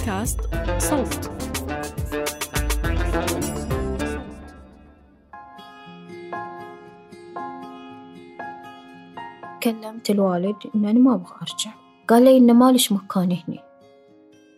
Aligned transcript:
بودكاست 0.00 0.40
صوت. 0.78 1.30
كلمت 9.62 10.10
الوالد 10.10 10.56
إن 10.74 10.84
أنا 10.84 10.98
ما 10.98 11.14
أبغى 11.14 11.34
أرجع. 11.42 11.70
قال 12.08 12.24
لي 12.24 12.36
إن 12.36 12.54
مالش 12.54 12.92
مكان 12.92 13.32
هني. 13.32 13.60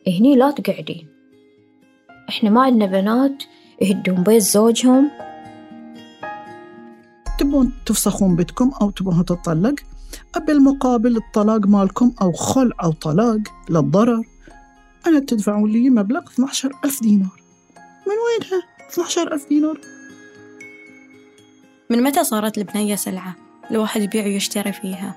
هني 0.09 0.37
لا 0.37 0.51
تقعدين. 0.51 1.09
إحنا 2.29 2.51
ما 2.51 2.63
عندنا 2.63 2.87
بنات 2.87 3.43
يهدون 3.81 4.23
بيت 4.23 4.43
زوجهم. 4.43 5.11
تبون 7.39 7.73
تفسخون 7.87 8.37
بيتكم 8.37 8.71
أو 8.83 8.91
تبون 8.91 9.25
تطلق 9.25 9.75
بالمقابل 10.47 11.17
الطلاق 11.17 11.67
مالكم 11.67 12.13
أو 12.23 12.33
خلع 12.33 12.77
أو 12.83 12.93
طلاق 12.93 13.41
للضرر. 13.71 14.32
أنا 15.07 15.19
تدفعون 15.19 15.71
لي 15.71 15.91
مبلغ 15.91 16.23
12 16.23 16.71
ألف 16.85 17.03
دينار. 17.03 17.43
من 18.07 18.15
وينها 18.25 18.63
12 18.91 19.33
ألف 19.33 19.49
دينار؟ 19.49 19.81
من 21.91 22.03
متى 22.03 22.25
صارت 22.25 22.59
البنية 22.59 22.95
سلعة؟ 22.95 23.37
الواحد 23.71 24.03
يبيع 24.03 24.25
ويشتري 24.25 24.73
فيها. 24.73 25.15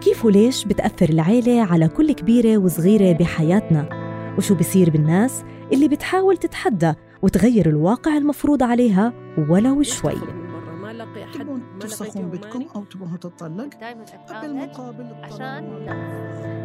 كيف 0.00 0.24
وليش 0.24 0.64
بتأثر 0.64 1.08
العيلة 1.08 1.62
على 1.62 1.88
كل 1.88 2.12
كبيرة 2.12 2.58
وصغيرة 2.58 3.12
بحياتنا؟ 3.12 3.88
وشو 4.38 4.54
بصير 4.54 4.90
بالناس 4.90 5.42
اللي 5.72 5.88
بتحاول 5.88 6.36
تتحدى 6.36 6.94
وتغير 7.22 7.68
الواقع 7.68 8.16
المفروض 8.16 8.62
عليها 8.62 9.12
ولو 9.50 9.82
شوي؟ 9.82 10.16
تفسخون 11.86 12.30
بيتكم 12.30 12.64
أو 12.76 12.84
تبون 12.84 13.20
تطلق 13.20 13.68
بالمقابل 14.42 15.06
عشان 15.22 15.86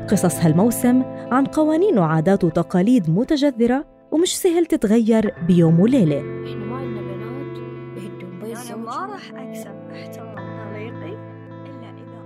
قصص 0.10 0.36
هالموسم 0.40 1.04
عن 1.32 1.46
قوانين 1.46 2.00
وعادات 2.00 2.44
وتقاليد 2.44 3.10
متجذرة 3.10 3.86
ومش 4.12 4.38
سهل 4.38 4.66
تتغير 4.66 5.34
بيوم 5.48 5.80
وليلة. 5.80 6.20
إحنا 6.20 6.66
ما 6.66 6.76
عندنا 6.76 7.02
بنات 7.02 7.58
يهدون 8.04 8.40
بيت 8.40 8.58
أنا 8.58 8.76
ما 8.76 9.06
راح 9.06 9.32
أكسب 9.36 9.92
احترام 9.92 10.36
طليقي 10.36 11.14
إلا 11.66 11.90
إذا 11.90 12.20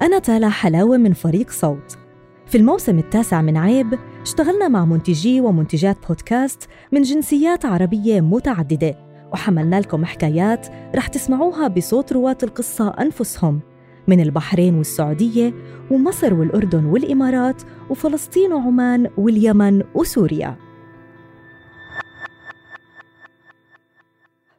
أنا 0.00 0.06
أنا 0.06 0.18
تالا 0.18 0.48
حلاوة 0.48 0.96
من 0.96 1.12
فريق 1.12 1.50
صوت. 1.50 1.98
في 2.46 2.58
الموسم 2.58 2.98
التاسع 2.98 3.42
من 3.42 3.56
عيب 3.56 3.98
اشتغلنا 4.22 4.68
مع 4.68 4.84
منتجي 4.84 5.40
ومنتجات 5.40 5.96
بودكاست 6.08 6.68
من 6.92 7.02
جنسيات 7.02 7.64
عربية 7.64 8.20
متعددة. 8.20 9.05
وحملنا 9.32 9.80
لكم 9.80 10.04
حكايات 10.04 10.66
رح 10.94 11.06
تسمعوها 11.06 11.68
بصوت 11.68 12.12
رواة 12.12 12.38
القصة 12.42 12.88
أنفسهم 12.88 13.60
من 14.08 14.20
البحرين 14.20 14.74
والسعودية 14.74 15.54
ومصر 15.90 16.34
والأردن 16.34 16.84
والإمارات 16.84 17.62
وفلسطين 17.90 18.52
وعمان 18.52 19.10
واليمن 19.18 19.82
وسوريا. 19.94 20.56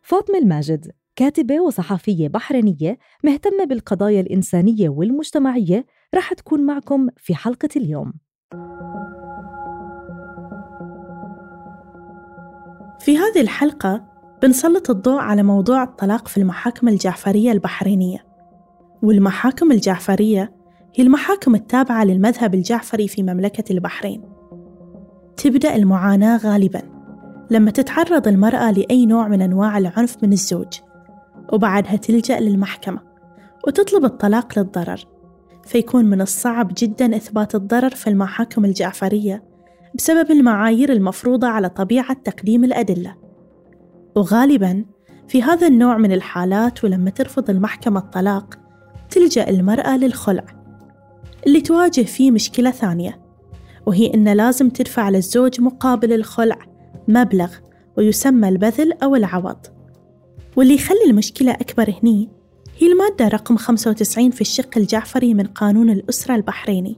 فاطمة 0.01 0.37
الماجد 0.37 0.91
كاتبة 1.15 1.59
وصحفية 1.59 2.27
بحرينية 2.27 2.97
مهتمة 3.23 3.63
بالقضايا 3.63 4.21
الإنسانية 4.21 4.89
والمجتمعية 4.89 5.85
رح 6.15 6.33
تكون 6.33 6.65
معكم 6.65 7.07
في 7.17 7.35
حلقة 7.35 7.69
اليوم. 7.75 8.13
في 12.99 13.17
هذه 13.17 13.41
الحلقة 13.41 14.16
بنسلط 14.41 14.89
الضوء 14.89 15.19
على 15.19 15.43
موضوع 15.43 15.83
الطلاق 15.83 16.27
في 16.27 16.37
المحاكم 16.37 16.87
الجعفرية 16.87 17.51
البحرينية. 17.51 18.25
والمحاكم 19.03 19.71
الجعفرية 19.71 20.53
هي 20.95 21.03
المحاكم 21.03 21.55
التابعة 21.55 22.03
للمذهب 22.03 22.55
الجعفري 22.55 23.07
في 23.07 23.23
مملكة 23.23 23.71
البحرين. 23.73 24.21
تبدأ 25.37 25.75
المعاناة 25.75 26.37
غالباً 26.37 26.81
لما 27.51 27.71
تتعرض 27.71 28.27
المرأة 28.27 28.71
لأي 28.71 29.05
نوع 29.05 29.27
من 29.27 29.41
أنواع 29.41 29.77
العنف 29.77 30.23
من 30.23 30.33
الزوج 30.33 30.79
وبعدها 31.53 31.95
تلجأ 31.95 32.39
للمحكمة 32.39 32.99
وتطلب 33.67 34.05
الطلاق 34.05 34.59
للضرر. 34.59 35.05
فيكون 35.65 36.05
من 36.05 36.21
الصعب 36.21 36.71
جدا 36.77 37.15
إثبات 37.15 37.55
الضرر 37.55 37.89
في 37.89 38.09
المحاكم 38.09 38.65
الجعفرية 38.65 39.43
بسبب 39.95 40.31
المعايير 40.31 40.91
المفروضة 40.91 41.47
على 41.47 41.69
طبيعة 41.69 42.13
تقديم 42.13 42.63
الأدلة. 42.63 43.26
وغالبا 44.17 44.85
في 45.27 45.43
هذا 45.43 45.67
النوع 45.67 45.97
من 45.97 46.11
الحالات 46.11 46.83
ولما 46.83 47.09
ترفض 47.09 47.49
المحكمة 47.49 47.99
الطلاق 47.99 48.59
تلجأ 49.09 49.49
المرأة 49.49 49.97
للخلع 49.97 50.45
اللي 51.47 51.61
تواجه 51.61 52.01
فيه 52.01 52.31
مشكلة 52.31 52.71
ثانية 52.71 53.19
وهي 53.85 54.13
إن 54.13 54.33
لازم 54.33 54.69
تدفع 54.69 55.09
للزوج 55.09 55.61
مقابل 55.61 56.13
الخلع 56.13 56.57
مبلغ 57.07 57.53
ويسمى 57.97 58.49
البذل 58.49 58.93
أو 59.03 59.15
العوض. 59.15 59.57
واللي 60.55 60.75
يخلي 60.75 61.05
المشكلة 61.05 61.51
أكبر 61.51 61.93
هني 62.03 62.29
هي 62.77 62.87
المادة 62.87 63.27
رقم 63.27 63.57
95 63.57 64.31
في 64.31 64.41
الشق 64.41 64.77
الجعفري 64.77 65.33
من 65.33 65.45
قانون 65.47 65.89
الأسرة 65.89 66.35
البحريني. 66.35 66.97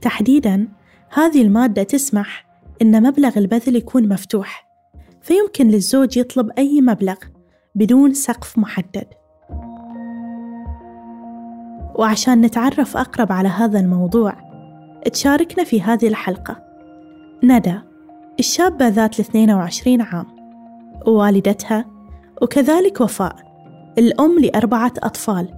تحديداً 0.00 0.68
هذه 1.10 1.42
المادة 1.42 1.82
تسمح 1.82 2.46
إن 2.82 3.02
مبلغ 3.02 3.38
البذل 3.38 3.76
يكون 3.76 4.08
مفتوح. 4.08 4.67
فيمكن 5.28 5.68
للزوج 5.68 6.16
يطلب 6.16 6.50
أي 6.58 6.80
مبلغ 6.80 7.16
بدون 7.74 8.14
سقف 8.14 8.58
محدد. 8.58 9.06
وعشان 11.94 12.40
نتعرف 12.40 12.96
أقرب 12.96 13.32
على 13.32 13.48
هذا 13.48 13.80
الموضوع 13.80 14.34
تشاركنا 15.12 15.64
في 15.64 15.82
هذه 15.82 16.08
الحلقة. 16.08 16.64
ندى 17.44 17.78
الشابة 18.38 18.88
ذات 18.88 19.20
الاثنين 19.20 19.50
وعشرين 19.50 20.02
عام 20.02 20.26
ووالدتها 21.06 21.84
وكذلك 22.42 23.00
وفاء 23.00 23.36
الأم 23.98 24.38
لأربعة 24.38 24.92
أطفال. 24.98 25.54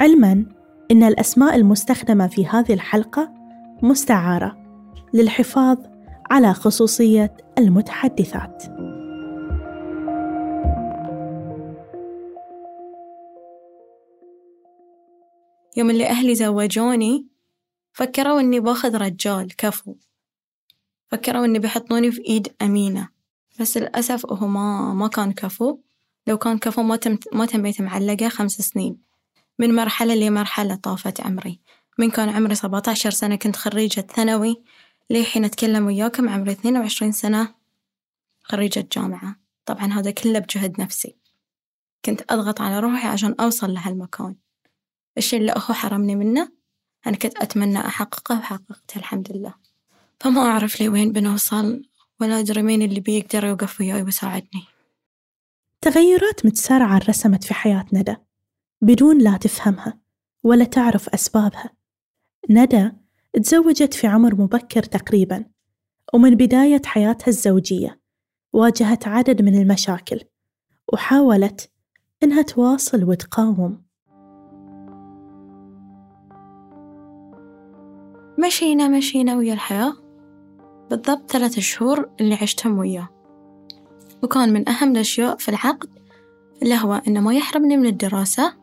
علما 0.00 0.44
أن 0.90 1.02
الأسماء 1.02 1.56
المستخدمة 1.56 2.26
في 2.26 2.46
هذه 2.46 2.72
الحلقة 2.72 3.30
مستعارة 3.82 4.56
للحفاظ 5.14 5.78
على 6.30 6.54
خصوصية 6.54 7.36
المتحدثات. 7.58 8.77
يوم 15.78 15.90
اللي 15.90 16.06
أهلي 16.06 16.34
زوجوني 16.34 17.26
فكروا 17.92 18.40
إني 18.40 18.60
باخذ 18.60 18.96
رجال 18.96 19.56
كفو. 19.56 19.96
فكروا 21.08 21.44
إني 21.44 21.58
بيحطوني 21.58 22.12
في 22.12 22.22
إيد 22.28 22.54
أمينة. 22.62 23.08
بس 23.60 23.76
للأسف 23.76 24.26
هو 24.26 24.46
ما 24.46 24.94
ما 24.94 25.08
كان 25.08 25.32
كفو. 25.32 25.78
لو 26.26 26.38
كان 26.38 26.58
كفو 26.58 26.82
ما 26.82 26.96
تم 26.96 27.18
ما 27.32 27.46
تميت 27.46 27.80
معلقة 27.80 28.28
خمس 28.28 28.52
سنين. 28.52 28.98
من 29.58 29.74
مرحلة 29.74 30.14
لمرحلة 30.14 30.74
طافت 30.74 31.20
عمري. 31.20 31.60
من 31.98 32.10
كان 32.10 32.28
عمري 32.28 32.54
17 32.54 33.10
سنة 33.10 33.36
كنت 33.36 33.56
خريجة 33.56 34.00
ثانوي. 34.00 34.62
لحين 35.10 35.44
أتكلم 35.44 35.86
وياكم 35.86 36.28
عمري 36.28 36.52
22 36.52 37.12
سنة 37.12 37.54
خريجة 38.42 38.88
جامعة. 38.92 39.36
طبعا 39.64 39.86
هذا 39.92 40.10
كله 40.10 40.38
بجهد 40.38 40.80
نفسي. 40.80 41.16
كنت 42.04 42.32
أضغط 42.32 42.60
على 42.60 42.80
روحي 42.80 43.08
عشان 43.08 43.34
أوصل 43.40 43.74
لهالمكان. 43.74 44.47
الشيء 45.18 45.40
اللي 45.40 45.52
أخو 45.52 45.72
حرمني 45.72 46.16
منه؟ 46.16 46.48
أنا 47.06 47.16
كنت 47.16 47.36
أتمنى 47.36 47.78
أحققه 47.78 48.38
وحققته 48.38 48.96
الحمد 48.96 49.32
لله. 49.32 49.54
فما 50.20 50.40
أعرف 50.40 50.80
لي 50.80 50.88
وين 50.88 51.12
بنوصل 51.12 51.82
ولا 52.20 52.38
أدري 52.38 52.62
مين 52.62 52.82
اللي 52.82 53.00
بيقدر 53.00 53.44
يوقف 53.44 53.80
وياي 53.80 54.02
ويساعدني. 54.02 54.64
تغيرات 55.80 56.46
متسارعة 56.46 56.98
رسمت 57.08 57.44
في 57.44 57.54
حياة 57.54 57.86
ندى 57.92 58.16
بدون 58.80 59.18
لا 59.18 59.36
تفهمها 59.36 59.98
ولا 60.44 60.64
تعرف 60.64 61.08
أسبابها. 61.08 61.70
ندى 62.50 62.90
تزوجت 63.42 63.94
في 63.94 64.06
عمر 64.06 64.34
مبكر 64.34 64.82
تقريبا 64.82 65.44
ومن 66.14 66.34
بداية 66.34 66.82
حياتها 66.84 67.28
الزوجية 67.28 68.00
واجهت 68.52 69.08
عدد 69.08 69.42
من 69.42 69.54
المشاكل 69.54 70.20
وحاولت 70.92 71.70
إنها 72.22 72.42
تواصل 72.42 73.04
وتقاوم. 73.04 73.87
مشينا 78.38 78.88
مشينا 78.88 79.36
ويا 79.36 79.54
الحياة. 79.54 79.92
بالضبط 80.90 81.30
ثلاثة 81.30 81.60
شهور 81.60 82.10
اللي 82.20 82.34
عشتهم 82.34 82.78
وياه. 82.78 83.08
وكان 84.22 84.52
من 84.52 84.68
أهم 84.68 84.92
الأشياء 84.92 85.36
في 85.36 85.48
العقد 85.48 85.88
اللي 86.62 86.78
هو 86.78 87.02
إنه 87.08 87.20
ما 87.20 87.34
يحرمني 87.34 87.76
من 87.76 87.86
الدراسة 87.86 88.54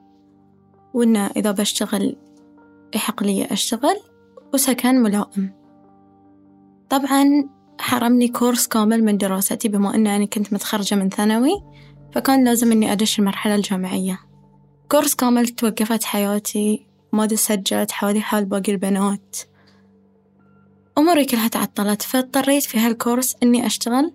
وإنه 0.94 1.28
إذا 1.28 1.52
بشتغل 1.52 2.16
يحق 2.96 3.24
لي 3.24 3.46
أشتغل 3.46 3.96
وسكن 4.54 4.96
ملائم. 4.96 5.54
طبعا 6.90 7.50
حرمني 7.80 8.28
كورس 8.28 8.68
كامل 8.68 9.04
من 9.04 9.18
دراستي 9.18 9.70
بما 9.70 9.96
أن 9.96 10.08
أنا 10.08 10.26
كنت 10.26 10.54
متخرجة 10.54 10.96
من 10.96 11.10
ثانوي 11.10 11.64
فكان 12.14 12.46
لازم 12.46 12.72
إني 12.72 12.92
أدش 12.92 13.20
المرحلة 13.20 13.56
الجامعية. 13.56 14.20
كورس 14.92 15.16
كامل 15.16 15.48
توقفت 15.48 16.04
حياتي 16.04 16.88
ما 17.14 17.28
سجلت 17.28 17.92
حالي 17.92 18.22
حال 18.22 18.46
باقي 18.46 18.72
البنات. 18.72 19.36
أموري 20.98 21.26
كلها 21.26 21.48
تعطلت 21.48 22.02
فاضطريت 22.02 22.64
في 22.64 22.80
هالكورس 22.80 23.36
إني 23.44 23.66
أشتغل 23.66 24.14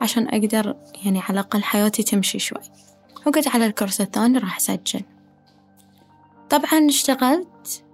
عشان 0.00 0.28
أقدر 0.28 0.76
يعني 1.04 1.20
على 1.20 1.30
الأقل 1.30 1.62
حياتي 1.62 2.02
تمشي 2.02 2.38
شوي. 2.38 2.60
وقلت 3.26 3.48
على 3.48 3.66
الكورس 3.66 4.00
الثاني 4.00 4.38
راح 4.38 4.56
أسجل. 4.56 5.02
طبعا 6.50 6.86
اشتغلت 6.88 7.84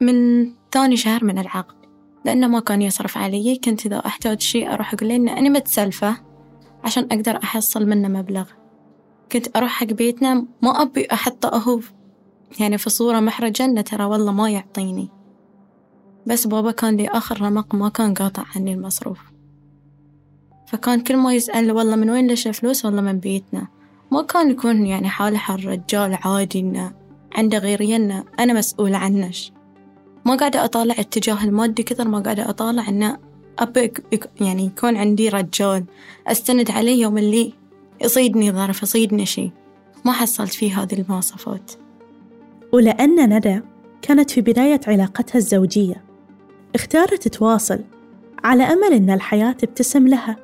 من 0.00 0.46
ثاني 0.72 0.96
شهر 0.96 1.24
من 1.24 1.38
العقد 1.38 1.76
لأنه 2.24 2.46
ما 2.46 2.60
كان 2.60 2.82
يصرف 2.82 3.18
علي. 3.18 3.56
كنت 3.64 3.86
إذا 3.86 4.06
أحتاج 4.06 4.40
شيء 4.40 4.72
أروح 4.72 4.94
أقول 4.94 5.10
إن 5.10 5.28
أنا 5.28 5.48
متسلفة 5.48 6.16
عشان 6.84 7.08
أقدر 7.12 7.36
أحصل 7.36 7.86
منه 7.86 8.08
مبلغ. 8.08 8.44
كنت 9.32 9.56
أروح 9.56 9.70
حق 9.70 9.86
بيتنا 9.86 10.46
ما 10.62 10.82
أبي 10.82 11.06
أحطه 11.12 11.56
هو 11.56 11.80
يعني 12.60 12.78
في 12.78 12.90
صورة 12.90 13.20
محرجة 13.20 13.64
إنه 13.64 13.80
ترى 13.80 14.04
والله 14.04 14.32
ما 14.32 14.50
يعطيني. 14.50 15.17
بس 16.28 16.46
بابا 16.46 16.70
كان 16.70 16.96
لي 16.96 17.08
آخر 17.08 17.42
رمق 17.42 17.74
ما 17.74 17.88
كان 17.88 18.14
قاطع 18.14 18.44
عني 18.56 18.74
المصروف. 18.74 19.18
فكان 20.66 21.00
كل 21.00 21.16
ما 21.16 21.34
يسأل 21.34 21.72
والله 21.72 21.96
من 21.96 22.10
وين 22.10 22.30
لش 22.32 22.48
فلوس 22.48 22.84
والله 22.84 23.00
من 23.02 23.18
بيتنا. 23.18 23.66
ما 24.12 24.22
كان 24.22 24.50
يكون 24.50 24.86
يعني 24.86 25.08
حاله 25.08 25.38
حال 25.38 25.66
رجال 25.66 26.18
عادي 26.24 26.60
إنه 26.60 26.92
عنده 27.34 27.58
غيري 27.58 27.96
إنه 27.96 28.24
أنا 28.38 28.52
مسؤولة 28.52 28.96
عنش 28.96 29.52
ما 30.24 30.34
قاعدة 30.36 30.64
أطالع 30.64 30.94
اتجاه 30.98 31.44
المادي 31.44 31.82
كثر 31.82 32.08
ما 32.08 32.20
قاعدة 32.20 32.50
أطالع 32.50 32.88
إنه 32.88 33.18
أبي 33.58 33.92
يعني 34.40 34.66
يكون 34.66 34.96
عندي 34.96 35.28
رجال. 35.28 35.84
أستند 36.26 36.70
عليه 36.70 37.02
يوم 37.02 37.18
اللي 37.18 37.52
يصيدني 38.04 38.52
ظرف 38.52 38.82
يصيدني 38.82 39.26
شي 39.26 39.50
ما 40.04 40.12
حصلت 40.12 40.52
فيه 40.52 40.82
هذه 40.82 40.94
المواصفات. 40.94 41.72
ولأن 42.72 43.36
ندى 43.36 43.60
كانت 44.02 44.30
في 44.30 44.40
بداية 44.40 44.80
علاقتها 44.86 45.38
الزوجية. 45.38 46.07
اختارت 46.74 47.28
تواصل 47.28 47.80
على 48.44 48.62
أمل 48.62 48.92
أن 48.92 49.10
الحياة 49.10 49.52
تبتسم 49.52 50.08
لها 50.08 50.36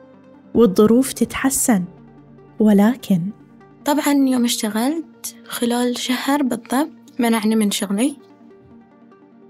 والظروف 0.55 1.13
تتحسن. 1.13 1.85
ولكن 2.59 3.21
طبعا 3.85 4.13
يوم 4.13 4.45
اشتغلت 4.45 5.37
خلال 5.49 5.99
شهر 5.99 6.43
بالضبط 6.43 6.89
منعني 7.19 7.57
من 7.57 7.71
شغلي. 7.71 8.17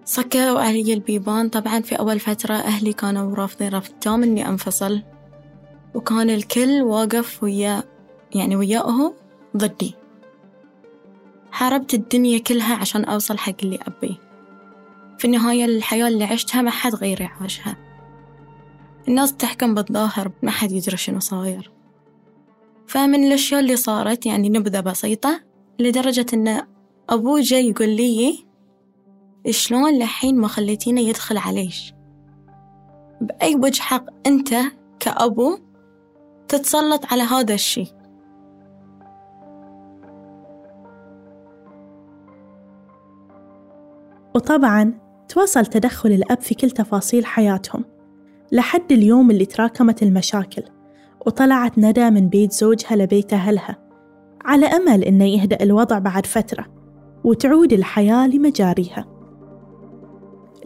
صكوا 0.04 0.60
علي 0.60 0.94
البيبان 0.94 1.48
طبعا 1.48 1.80
في 1.80 1.94
أول 1.94 2.20
فترة 2.20 2.54
أهلي 2.54 2.92
كانوا 2.92 3.34
رافضين 3.34 3.74
رفض 3.74 3.92
تام 4.00 4.22
إني 4.22 4.48
أنفصل. 4.48 5.02
وكان 5.94 6.30
الكل 6.30 6.82
واقف 6.82 7.42
ويا 7.42 7.82
يعني 8.34 8.56
وياه 8.56 9.14
ضدي. 9.56 9.94
حاربت 11.52 11.94
الدنيا 11.94 12.38
كلها 12.38 12.76
عشان 12.76 13.04
أوصل 13.04 13.38
حق 13.38 13.54
اللي 13.62 13.78
أبيه. 13.86 14.23
في 15.18 15.24
النهاية 15.24 15.64
الحياة 15.64 16.08
اللي 16.08 16.24
عشتها 16.24 16.62
ما 16.62 16.70
حد 16.70 16.94
غيري 16.94 17.24
عاشها 17.24 17.76
الناس 19.08 19.36
تحكم 19.36 19.74
بالظاهر 19.74 20.30
ما 20.42 20.50
حد 20.50 20.72
يدري 20.72 20.96
شنو 20.96 21.20
صاير. 21.20 21.70
فمن 22.86 23.24
الأشياء 23.24 23.60
اللي 23.60 23.76
صارت 23.76 24.26
يعني 24.26 24.48
نبذة 24.48 24.80
بسيطة 24.80 25.40
لدرجة 25.78 26.26
إن 26.34 26.62
أبوه 27.10 27.40
جاي 27.40 27.68
يقول 27.68 27.88
لي 27.88 28.46
شلون 29.50 29.98
لحين 29.98 30.40
ما 30.40 30.48
خليتينه 30.48 31.00
يدخل 31.00 31.38
عليش 31.38 31.94
بأي 33.20 33.54
وجه 33.54 33.80
حق 33.80 34.04
أنت 34.26 34.54
كأبو 35.00 35.58
تتسلط 36.48 37.12
على 37.12 37.22
هذا 37.22 37.54
الشي 37.54 37.92
وطبعا 44.34 45.03
تواصل 45.28 45.66
تدخل 45.66 46.12
الأب 46.12 46.40
في 46.40 46.54
كل 46.54 46.70
تفاصيل 46.70 47.26
حياتهم 47.26 47.84
لحد 48.52 48.92
اليوم 48.92 49.30
اللي 49.30 49.46
تراكمت 49.46 50.02
المشاكل 50.02 50.62
وطلعت 51.26 51.78
ندى 51.78 52.10
من 52.10 52.28
بيت 52.28 52.52
زوجها 52.52 52.96
لبيت 52.96 53.32
أهلها 53.32 53.78
على 54.44 54.66
أمل 54.66 55.04
إنه 55.04 55.24
يهدأ 55.24 55.62
الوضع 55.62 55.98
بعد 55.98 56.26
فترة 56.26 56.66
وتعود 57.24 57.72
الحياة 57.72 58.26
لمجاريها. 58.26 59.06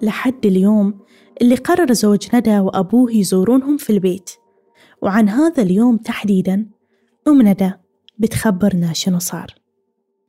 لحد 0.02 0.46
اليوم 0.46 1.00
اللي 1.42 1.54
قرر 1.54 1.92
زوج 1.92 2.28
ندى 2.34 2.58
وأبوه 2.58 3.12
يزورونهم 3.12 3.76
في 3.76 3.90
البيت 3.90 4.30
وعن 5.02 5.28
هذا 5.28 5.62
اليوم 5.62 5.96
تحديدا 5.96 6.66
أم 7.28 7.42
ندى 7.42 7.72
بتخبرنا 8.18 8.92
شنو 8.92 9.18
صار. 9.18 9.54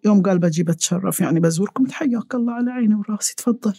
يوم 0.05 0.21
قال 0.21 0.39
بجي 0.39 0.63
بتشرف 0.63 1.19
يعني 1.19 1.39
بزوركم 1.39 1.85
تحياك 1.85 2.35
الله 2.35 2.53
على 2.53 2.71
عيني 2.71 2.95
وراسي 2.95 3.35
تفضل. 3.35 3.73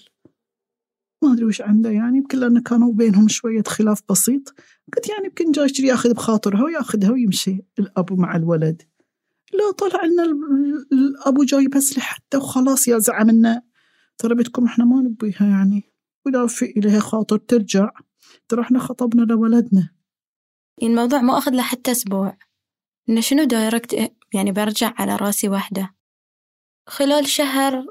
ما 1.23 1.33
أدري 1.33 1.45
وش 1.45 1.61
عنده 1.61 1.91
يعني 1.91 2.19
يمكن 2.19 2.39
لأنه 2.39 2.63
كانوا 2.63 2.93
بينهم 2.93 3.29
شوية 3.29 3.63
خلاف 3.63 4.03
بسيط. 4.11 4.55
قلت 4.97 5.09
يعني 5.09 5.25
يمكن 5.25 5.53
جاي 5.53 5.65
يشتري 5.65 5.87
ياخذ 5.87 6.15
بخاطرها 6.15 6.65
وياخذها 6.65 7.11
ويمشي. 7.11 7.65
الأبو 7.79 8.17
مع 8.17 8.37
الولد. 8.37 8.83
لا 9.53 9.71
طلع 9.71 10.05
لنا 10.05 10.25
الأبو 10.93 11.45
جاي 11.45 11.69
بس 11.69 11.99
لحتى 11.99 12.37
وخلاص 12.37 12.89
يا 12.89 12.99
زعم 12.99 13.29
إنه 13.31 13.63
ترى 14.19 14.35
بيتكم 14.35 14.65
إحنا 14.65 14.85
ما 14.85 15.03
نبيها 15.03 15.47
يعني. 15.47 15.93
ولا 16.27 16.47
في 16.47 16.65
إليها 16.65 17.01
خاطر 17.01 17.37
ترجع. 17.37 17.91
ترى 18.49 18.63
إحنا 18.63 18.79
خطبنا 18.79 19.23
لولدنا. 19.23 19.89
الموضوع 20.83 21.21
ما 21.21 21.39
أخذ 21.39 21.53
له 21.53 21.63
حتى 21.63 21.91
أسبوع. 21.91 22.37
إنه 23.09 23.21
شنو 23.21 23.45
دايركت 23.45 24.13
يعني 24.35 24.53
برجع 24.53 24.95
على 24.97 25.17
رأسي 25.17 25.49
واحدة. 25.49 25.95
خلال 26.87 27.27
شهر 27.27 27.87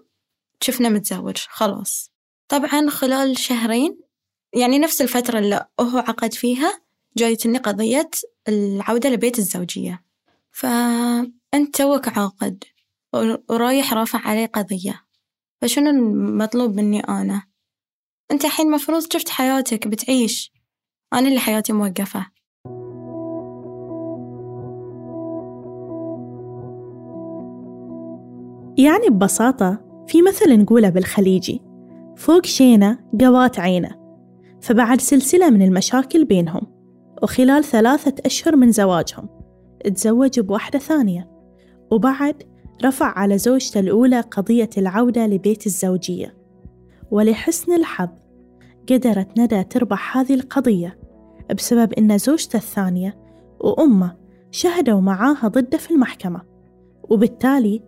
شفنا 0.62 0.90
متزوج 0.90 1.38
خلاص. 1.38 2.12
طبعا 2.50 2.90
خلال 2.90 3.38
شهرين 3.38 3.98
يعني 4.54 4.80
نفس 4.80 5.02
الفترة 5.02 5.40
اللي 5.40 5.66
هو 5.80 5.98
عقد 5.98 6.34
فيها 6.34 6.82
جايتني 7.18 7.58
قضية 7.58 8.10
العودة 8.48 9.10
لبيت 9.10 9.40
الزوجية. 9.40 10.04
فأنت 10.52 11.76
توك 11.76 12.08
عاقد 12.08 12.64
ورايح 13.50 13.94
رافع 13.94 14.20
علي 14.20 14.46
قضية. 14.46 15.02
فشنو 15.62 15.90
المطلوب 15.90 16.76
مني 16.76 17.00
أنا؟ 17.00 17.44
أنت 18.32 18.46
الحين 18.46 18.72
مفروض 18.72 19.14
شفت 19.14 19.30
حياتك 19.30 19.88
بتعيش. 19.88 20.54
أنا 21.14 21.28
اللي 21.28 21.40
حياتي 21.40 21.74
موقفة. 21.74 22.26
يعني 28.78 29.10
ببساطة 29.10 29.82
في 30.08 30.22
مثل 30.22 30.60
نقوله 30.60 30.90
بالخليجي. 30.90 31.69
فوق 32.20 32.46
شينة 32.46 33.00
قوات 33.22 33.60
عينه. 33.60 33.90
فبعد 34.62 35.02
سلسلة 35.02 35.50
من 35.50 35.62
المشاكل 35.62 36.26
بينهم 36.26 36.62
وخلال 37.24 37.64
ثلاثة 37.64 38.14
أشهر 38.26 38.56
من 38.56 38.72
زواجهم 38.72 39.30
تزوج 39.96 40.40
بواحدة 40.40 40.80
ثانية. 40.80 41.30
وبعد 41.92 42.44
رفع 42.86 43.06
على 43.06 43.38
زوجته 43.38 43.80
الأولى 43.80 44.22
قضية 44.22 44.70
العودة 44.78 45.28
لبيت 45.28 45.66
الزوجية. 45.66 46.36
ولحسن 47.12 47.74
الحظ 47.74 48.10
قدرت 48.90 49.40
ندى 49.40 49.64
تربح 49.64 50.18
هذه 50.18 50.34
القضية 50.34 51.00
بسبب 51.58 51.94
أن 51.94 52.18
زوجته 52.18 52.58
الثانية 52.58 53.18
وأمه 53.60 54.16
شهدوا 54.52 55.02
معاها 55.02 55.48
ضده 55.48 55.78
في 55.78 55.92
المحكمة. 55.92 56.42
وبالتالي 57.10 57.84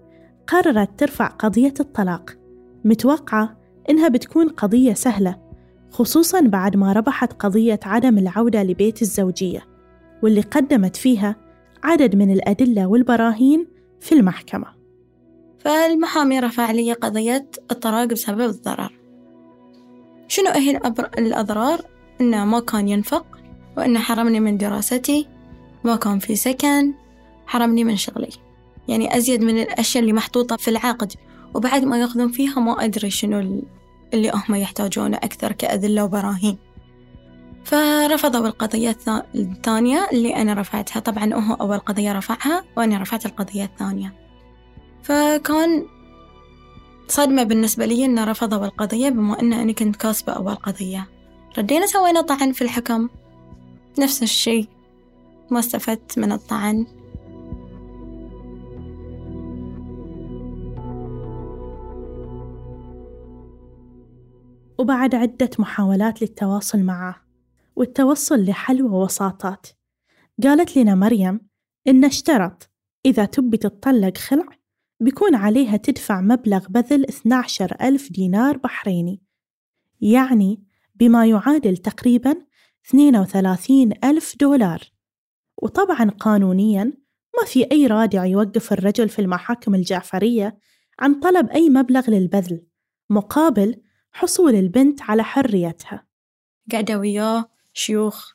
قررت 0.47 0.99
ترفع 0.99 1.27
قضية 1.27 1.73
الطلاق 1.79 2.37
متوقعة 2.85 3.60
إنها 3.89 4.07
بتكون 4.07 4.49
قضية 4.49 4.93
سهلة 4.93 5.37
خصوصا 5.91 6.41
بعد 6.41 6.75
ما 6.75 6.93
ربحت 6.93 7.33
قضية 7.33 7.79
عدم 7.83 8.17
العودة 8.17 8.63
لبيت 8.63 9.01
الزوجية 9.01 9.67
واللي 10.23 10.41
قدمت 10.41 10.95
فيها 10.95 11.35
عدد 11.83 12.15
من 12.15 12.31
الأدلة 12.31 12.87
والبراهين 12.87 13.67
في 13.99 14.15
المحكمة. 14.15 14.67
فالمحامي 15.59 16.39
رفع 16.39 16.71
لي 16.71 16.93
قضية 16.93 17.47
الطلاق 17.71 18.05
بسبب 18.05 18.41
الضرر. 18.41 18.97
شنو 20.27 20.49
هي 20.49 20.77
الأضرار؟ 21.17 21.81
إنه 22.21 22.45
ما 22.45 22.59
كان 22.59 22.87
ينفق 22.87 23.25
وإنه 23.77 23.99
حرمني 23.99 24.39
من 24.39 24.57
دراستي 24.57 25.27
ما 25.83 25.95
كان 25.95 26.19
في 26.19 26.35
سكن 26.35 26.93
حرمني 27.45 27.83
من 27.83 27.95
شغلي. 27.95 28.29
يعني 28.87 29.17
أزيد 29.17 29.43
من 29.43 29.61
الأشياء 29.61 30.01
اللي 30.01 30.13
محطوطة 30.13 30.55
في 30.55 30.67
العقد. 30.67 31.13
وبعد 31.53 31.83
ما 31.83 31.99
ياخذون 31.99 32.31
فيها 32.31 32.59
ما 32.59 32.85
أدري 32.85 33.09
شنو 33.09 33.63
اللي 34.13 34.31
هم 34.33 34.55
يحتاجونه 34.55 35.17
أكثر 35.17 35.51
كأدلة 35.51 36.03
وبراهين. 36.03 36.57
فرفضوا 37.63 38.47
القضية 38.47 38.97
الثانية 39.35 40.07
اللي 40.13 40.35
أنا 40.35 40.53
رفعتها. 40.53 40.99
طبعا 40.99 41.33
هو 41.33 41.53
أول 41.53 41.79
قضية 41.79 42.13
رفعها 42.13 42.63
وأنا 42.77 43.01
رفعت 43.01 43.25
القضية 43.25 43.63
الثانية. 43.63 44.13
فكان 45.03 45.85
صدمة 47.07 47.43
بالنسبة 47.43 47.85
لي 47.85 48.05
إنه 48.05 48.23
رفضوا 48.23 48.65
القضية 48.65 49.09
بما 49.09 49.41
إن 49.41 49.53
أنا 49.53 49.71
كنت 49.71 49.95
كاسبة 49.95 50.33
أول 50.33 50.55
قضية. 50.55 51.07
ردينا 51.57 51.87
سوينا 51.87 52.21
طعن 52.21 52.51
في 52.51 52.61
الحكم. 52.61 53.09
نفس 53.99 54.23
الشي 54.23 54.67
ما 55.49 55.59
استفدت 55.59 56.19
من 56.19 56.31
الطعن. 56.31 56.85
وبعد 64.81 65.15
عدة 65.15 65.49
محاولات 65.59 66.21
للتواصل 66.21 66.79
معه 66.79 67.15
والتوصل 67.75 68.45
لحل 68.45 68.81
ووساطات. 68.81 69.67
قالت 70.43 70.77
لنا 70.77 70.95
مريم 70.95 71.39
إن 71.87 72.05
اشترط 72.05 72.69
إذا 73.05 73.25
تبي 73.25 73.57
تتطلق 73.57 74.17
خلع 74.17 74.47
بيكون 74.99 75.35
عليها 75.35 75.77
تدفع 75.77 76.21
مبلغ 76.21 76.67
بذل 76.69 77.05
12 77.05 77.75
ألف 77.81 78.11
دينار 78.11 78.57
بحريني 78.57 79.23
يعني 80.01 80.63
بما 80.95 81.25
يعادل 81.25 81.77
تقريبا 81.77 82.35
32 82.89 83.93
ألف 84.03 84.35
دولار. 84.39 84.91
وطبعا 85.57 86.09
قانونيا 86.09 86.83
ما 87.39 87.45
في 87.45 87.71
أي 87.71 87.87
رادع 87.87 88.25
يوقف 88.25 88.73
الرجل 88.73 89.09
في 89.09 89.19
المحاكم 89.19 89.75
الجعفرية 89.75 90.57
عن 90.99 91.19
طلب 91.19 91.49
أي 91.49 91.69
مبلغ 91.69 92.09
للبذل 92.09 92.65
مقابل 93.09 93.81
حصول 94.13 94.55
البنت 94.55 95.01
على 95.01 95.23
حريتها. 95.23 96.07
قاعدة 96.71 96.99
وياه 96.99 97.51
شيوخ 97.73 98.31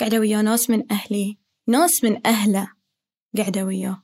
قاعدة 0.00 0.18
وياه 0.18 0.42
ناس 0.42 0.70
من 0.70 0.92
أهلي 0.92 1.38
ناس 1.66 2.04
من 2.04 2.26
أهله 2.26 2.72
قاعدة 3.36 3.64
وياه. 3.64 4.02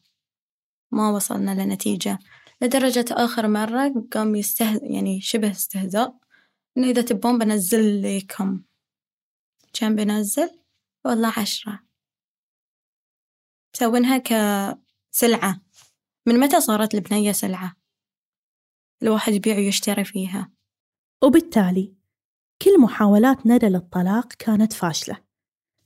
ما 0.90 1.10
وصلنا 1.10 1.64
لنتيجة. 1.64 2.18
لدرجة 2.62 3.04
آخر 3.10 3.48
مرة 3.48 4.06
قام 4.12 4.36
يسته 4.36 4.80
يعني 4.82 5.20
شبه 5.20 5.50
استهزاء 5.50 6.18
إنه 6.76 6.86
إذا 6.90 7.02
تبون 7.02 7.38
بنزل 7.38 8.16
لكم. 8.18 8.62
كم 9.72 9.96
بنزل؟ 9.96 10.60
والله 11.04 11.32
عشرة. 11.36 11.80
مسوينها 13.74 14.18
كسلعة. 14.18 15.60
من 16.26 16.40
متى 16.40 16.60
صارت 16.60 16.94
البنية 16.94 17.32
سلعة؟ 17.32 17.76
الواحد 19.02 19.32
يبيع 19.32 19.56
ويشتري 19.56 20.04
فيها. 20.04 20.57
وبالتالي 21.24 21.94
كل 22.62 22.80
محاولات 22.80 23.46
ندى 23.46 23.66
للطلاق 23.66 24.32
كانت 24.32 24.72
فاشلة 24.72 25.16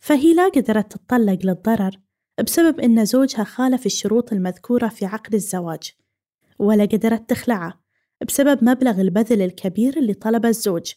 فهي 0.01 0.35
لا 0.35 0.49
قدرت 0.49 0.93
تتطلق 0.93 1.39
للضرر 1.47 2.01
بسبب 2.45 2.81
إن 2.81 3.05
زوجها 3.05 3.45
خالف 3.45 3.87
الشروط 3.87 4.33
المذكورة 4.33 4.89
في 4.89 5.07
عقد 5.07 5.35
الزواج 5.35 5.93
ولا 6.59 6.85
قدرت 6.85 7.31
تخلعه 7.31 7.83
بسبب 8.29 8.65
مبلغ 8.65 9.01
البذل 9.01 9.43
الكبير 9.43 9.97
اللي 9.97 10.15
طلبه 10.15 10.49
الزوج. 10.49 10.93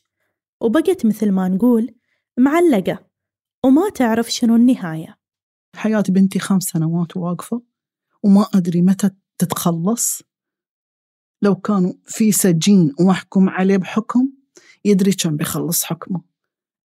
وبقت 0.61 1.05
مثل 1.05 1.31
ما 1.31 1.47
نقول 1.47 1.95
معلقة 2.37 3.07
وما 3.65 3.89
تعرف 3.89 4.31
شنو 4.31 4.55
النهاية. 4.55 5.17
حياة 5.75 6.03
بنتي 6.09 6.39
خمس 6.39 6.63
سنوات 6.63 7.17
واقفة 7.17 7.61
وما 8.23 8.45
أدري 8.55 8.81
متى 8.81 9.09
تتخلص. 9.37 10.21
لو 11.45 11.55
كانوا 11.55 11.93
في 12.05 12.31
سجين 12.31 12.93
ومحكوم 12.99 13.49
عليه 13.49 13.77
بحكم 13.77 14.29
يدري 14.85 15.11
كم 15.11 15.37
بيخلص 15.37 15.83
حكمه. 15.83 16.21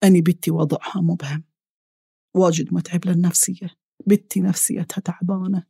أني 0.05 0.21
بنتي 0.21 0.51
وضعها 0.51 1.01
مبهم 1.01 1.45
واجد 2.35 2.75
متعب 2.75 3.07
للنفسية. 3.07 3.71
بنتي 4.07 4.41
نفسيتها 4.41 5.01
تعبانة. 5.01 5.65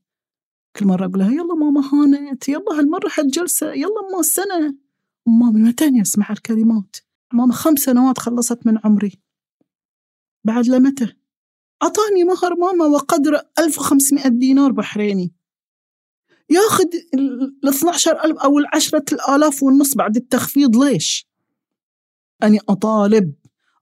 كل 0.76 0.86
مرة 0.86 1.06
أقول 1.06 1.18
لها 1.18 1.30
يلا 1.32 1.54
ماما 1.54 1.80
هانت 1.92 2.48
يلا 2.48 2.78
هالمرة 2.78 3.08
حالجلسة 3.08 3.72
يلا 3.72 4.08
أما 4.08 4.20
السنة. 4.20 4.76
ماما 5.26 5.68
متى 5.68 5.84
يسمع 5.84 6.30
الكلمات. 6.30 6.96
ماما 7.32 7.52
خمس 7.52 7.78
سنوات 7.78 8.18
خلصت 8.18 8.66
من 8.66 8.78
عمري. 8.84 9.20
بعد 10.44 10.66
لمتى؟ 10.66 11.12
أعطاني 11.82 12.24
مهر 12.24 12.54
ماما 12.54 12.84
وقدر 12.84 13.40
1500 13.58 14.28
دينار 14.28 14.72
بحريني. 14.72 15.32
ياخذ 16.50 16.84
ال 17.14 17.68
12000 17.68 18.38
أو 18.38 18.58
ال 18.58 18.66
10000 18.74 19.62
والنص 19.62 19.94
بعد 19.94 20.16
التخفيض 20.16 20.76
ليش؟ 20.76 21.28
أني 22.42 22.58
أطالب 22.68 23.34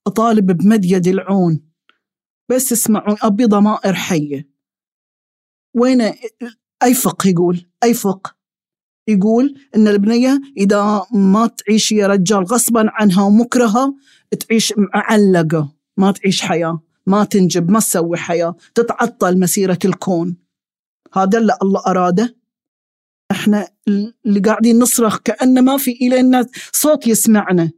أطالب 0.07 0.53
بمد 0.53 0.85
يد 0.85 1.07
العون. 1.07 1.61
بس 2.49 2.73
اسمعوا 2.73 3.27
أبي 3.27 3.45
ضمائر 3.45 3.95
حية. 3.95 4.49
وين 5.75 6.01
أي 6.83 6.95
فقه 6.95 7.29
يقول؟ 7.29 7.67
أي 7.85 7.95
فقه 7.95 8.35
يقول 9.09 9.55
إن 9.77 9.89
البنية 9.89 10.41
إذا 10.57 11.07
ما 11.13 11.47
تعيش 11.47 11.93
يا 11.93 12.07
رجال 12.07 12.45
غصبا 12.45 12.85
عنها 12.89 13.23
ومكرهة 13.23 13.95
تعيش 14.49 14.75
معلقة 14.77 15.73
ما 15.97 16.13
تعيش 16.13 16.43
حياة 16.43 16.81
ما 17.07 17.25
تنجب 17.25 17.71
ما 17.71 17.81
تسوي 17.81 18.17
حياة 18.17 18.57
تتعطل 18.75 19.41
مسيرة 19.41 19.79
الكون. 19.85 20.37
هذا 21.15 21.39
اللي 21.39 21.57
الله 21.63 21.83
أراده. 21.87 22.38
إحنا 23.31 23.69
اللي 24.27 24.41
قاعدين 24.41 24.79
نصرخ 24.79 25.19
كأن 25.19 25.65
ما 25.65 25.77
في 25.77 25.91
إلينا 25.91 26.47
صوت 26.73 27.07
يسمعنا. 27.07 27.71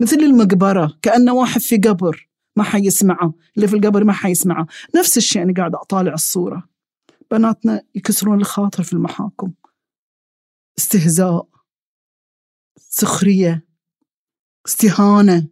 مثل 0.00 0.16
المقبرة 0.16 0.98
كأن 1.02 1.30
واحد 1.30 1.60
في 1.60 1.76
قبر 1.76 2.28
ما 2.56 2.64
حيسمعه 2.64 3.34
اللي 3.56 3.68
في 3.68 3.76
القبر 3.76 4.04
ما 4.04 4.12
حيسمعه. 4.12 4.66
نفس 4.96 5.16
الشيء 5.16 5.42
أنا 5.42 5.54
قاعدة 5.54 5.80
أطالع 5.82 6.12
الصورة. 6.12 6.68
بناتنا 7.30 7.82
يكسرون 7.94 8.40
الخاطر 8.40 8.82
في 8.82 8.92
المحاكم. 8.92 9.52
استهزاء 10.78 11.48
سخرية 12.76 13.66
استهانة 14.66 15.48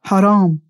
حرام. 0.00 0.67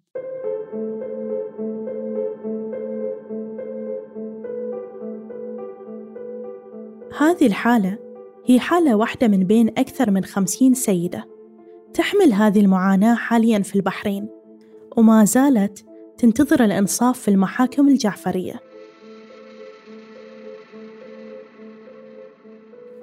هذه 7.18 7.46
الحالة 7.46 7.98
هي 8.46 8.60
حالة 8.60 8.94
واحدة 8.94 9.28
من 9.28 9.44
بين 9.44 9.68
أكثر 9.68 10.10
من 10.10 10.25
خمسين 10.25 10.75
سيدة. 10.75 11.25
تحمل 11.94 12.32
هذه 12.32 12.60
المعاناة 12.60 13.14
حاليا 13.14 13.58
في 13.58 13.76
البحرين 13.76 14.28
وما 14.96 15.25
زالت 15.25 15.84
تنتظر 16.18 16.64
الإنصاف 16.64 17.18
في 17.20 17.28
المحاكم 17.28 17.88
الجعفرية. 17.88 18.60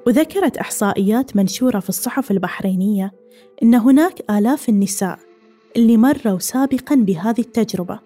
وذكرت 0.07 0.57
إحصائيات 0.57 1.35
منشورة 1.35 1.79
في 1.79 1.89
الصحف 1.89 2.31
البحرينية 2.31 3.13
إن 3.63 3.75
هناك 3.75 4.31
آلاف 4.31 4.69
النساء 4.69 5.19
اللي 5.75 5.97
مروا 5.97 6.39
سابقا 6.39 6.95
بهذه 6.95 7.41
التجربة 7.41 7.99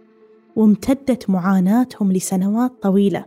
وامتدت 0.56 1.30
معاناتهم 1.30 2.12
لسنوات 2.12 2.72
طويلة 2.82 3.26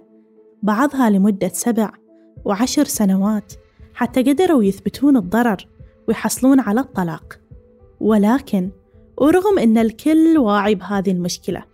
بعضها 0.63 1.11
لمدة 1.11 1.49
سبع 1.49 2.02
وعشر 2.45 2.85
سنوات 2.85 3.53
حتى 3.95 4.23
قدروا 4.23 4.65
يثبتون 4.65 5.17
الضرر 5.17 5.67
ويحصلون 6.09 6.61
على 6.61 6.81
الطلاق. 6.81 7.41
ولكن 8.01 8.71
ورغم 9.19 9.59
أن 9.59 9.79
الكل 9.79 10.39
واعي 10.39 10.75
بهذه 10.75 11.11
المشكلة 11.11 11.65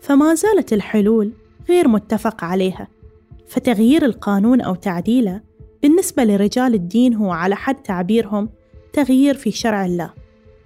فما 0.00 0.34
زالت 0.34 0.72
الحلول 0.72 1.32
غير 1.68 1.88
متفق 1.88 2.44
عليها. 2.44 2.88
فتغيير 3.46 4.04
القانون 4.04 4.60
أو 4.60 4.74
تعديله 4.74 5.40
بالنسبة 5.82 6.24
لرجال 6.24 6.74
الدين 6.74 7.14
هو 7.14 7.30
على 7.30 7.56
حد 7.56 7.82
تعبيرهم 7.82 8.48
تغيير 8.92 9.34
في 9.34 9.50
شرع 9.50 9.86
الله. 9.86 10.12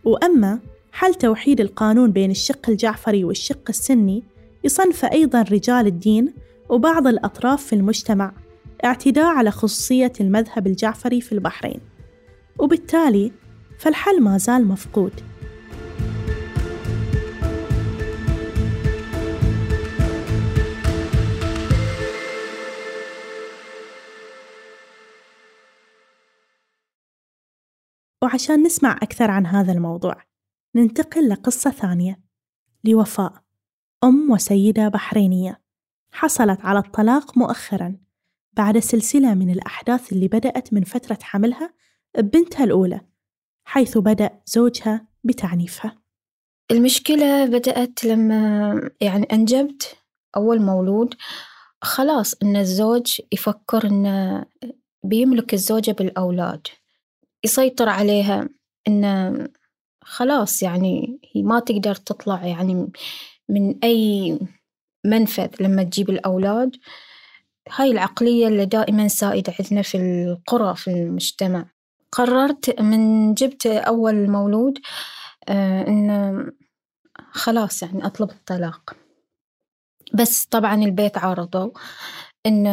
وأما 0.04 0.60
حل 0.92 1.14
توحيد 1.14 1.60
القانون 1.60 2.12
بين 2.12 2.30
الشق 2.30 2.70
الجعفري 2.70 3.24
والشق 3.24 3.62
السني 3.68 4.22
يصنف 4.64 5.04
أيضا 5.04 5.42
رجال 5.42 5.86
الدين 5.86 6.34
وبعض 6.68 7.06
الأطراف 7.06 7.66
في 7.66 7.72
المجتمع 7.72 8.32
اعتداء 8.84 9.26
على 9.26 9.50
خصوصية 9.50 10.12
المذهب 10.20 10.66
الجعفري 10.66 11.20
في 11.20 11.32
البحرين. 11.32 11.80
وبالتالي 12.58 13.32
فالحل 13.78 14.22
ما 14.22 14.38
زال 14.38 14.68
مفقود. 14.68 15.12
وعشان 28.22 28.62
نسمع 28.62 28.92
أكثر 28.92 29.30
عن 29.30 29.46
هذا 29.46 29.72
الموضوع 29.72 30.22
ننتقل 30.74 31.28
لقصة 31.28 31.70
ثانية. 31.70 32.20
لوفاء 32.84 33.42
أم 34.04 34.30
وسيدة 34.30 34.88
بحرينية 34.88 35.60
حصلت 36.12 36.60
على 36.60 36.78
الطلاق 36.78 37.38
مؤخرا. 37.38 38.05
بعد 38.56 38.78
سلسلة 38.78 39.34
من 39.34 39.50
الأحداث 39.50 40.12
اللي 40.12 40.28
بدأت 40.28 40.72
من 40.72 40.84
فترة 40.84 41.18
حملها 41.22 41.74
ببنتها 42.18 42.64
الأولى 42.64 43.00
حيث 43.64 43.98
بدأ 43.98 44.30
زوجها 44.46 45.06
بتعنيفها. 45.24 45.98
المشكلة 46.70 47.46
بدأت 47.46 48.04
لما 48.04 48.90
يعني 49.00 49.26
أنجبت 49.32 49.96
أول 50.36 50.62
مولود 50.62 51.14
خلاص 51.82 52.34
إن 52.42 52.56
الزوج 52.56 53.20
يفكر 53.32 53.86
إنه 53.86 54.44
بيملك 55.04 55.54
الزوجة 55.54 55.92
بالأولاد 55.92 56.66
يسيطر 57.44 57.88
عليها 57.88 58.48
إنه 58.88 59.48
خلاص 60.02 60.62
يعني 60.62 61.18
هي 61.32 61.42
ما 61.42 61.60
تقدر 61.60 61.94
تطلع 61.94 62.46
يعني 62.46 62.92
من 63.48 63.78
أي 63.84 64.38
منفذ 65.04 65.48
لما 65.60 65.82
تجيب 65.82 66.10
الأولاد. 66.10 66.76
هاي 67.70 67.90
العقلية 67.90 68.48
اللي 68.48 68.66
دائما 68.66 69.08
سائدة 69.08 69.54
عندنا 69.60 69.82
في 69.82 69.96
القرى 69.96 70.76
في 70.76 70.90
المجتمع. 70.90 71.66
قررت 72.12 72.80
من 72.80 73.34
جبت 73.34 73.66
أول 73.66 74.30
مولود 74.30 74.78
آه، 75.48 75.86
إن 75.88 76.52
خلاص 77.30 77.82
يعني 77.82 78.06
أطلب 78.06 78.30
الطلاق. 78.30 78.96
بس 80.14 80.44
طبعا 80.44 80.74
البيت 80.74 81.18
عارضوا. 81.18 81.70
إن 82.46 82.64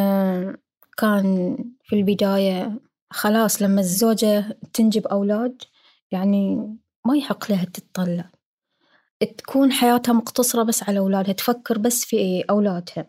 كان 0.97 1.57
في 1.83 1.95
البداية 1.95 2.79
خلاص 3.11 3.61
لما 3.61 3.81
الزوجة 3.81 4.57
تنجب 4.73 5.07
أولاد 5.07 5.61
يعني 6.11 6.55
ما 7.05 7.17
يحق 7.17 7.51
لها 7.51 7.65
تتطلق. 7.65 8.25
تكون 9.37 9.71
حياتها 9.71 10.13
مقتصرة 10.13 10.63
بس 10.63 10.83
على 10.83 10.99
أولادها 10.99 11.33
تفكر 11.33 11.77
بس 11.77 12.05
في 12.05 12.41
أولادها. 12.49 13.05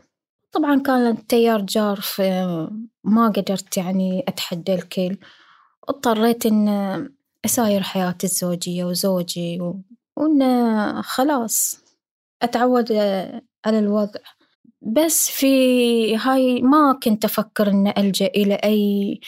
طبعا 0.54 0.80
كان 0.80 1.06
التيار 1.06 1.60
جار 1.60 2.00
في 2.00 2.30
ما 3.04 3.28
قدرت 3.28 3.76
يعني 3.76 4.24
أتحدى 4.28 4.74
الكل. 4.74 5.16
اضطريت 5.88 6.46
إن 6.46 6.68
أساير 7.44 7.82
حياتي 7.82 8.26
الزوجية 8.26 8.84
وزوجي 8.84 9.60
و... 9.60 9.80
وإن 10.16 11.02
خلاص 11.02 11.80
أتعود 12.42 12.92
على 13.66 13.78
الوضع. 13.78 14.20
بس 14.82 15.30
في 15.30 16.16
هاي 16.16 16.62
ما 16.62 16.98
كنت 17.02 17.24
أفكر 17.24 17.70
إن 17.70 17.92
ألجأ 17.98 18.26
إلى 18.26 18.54
أي 18.54 19.20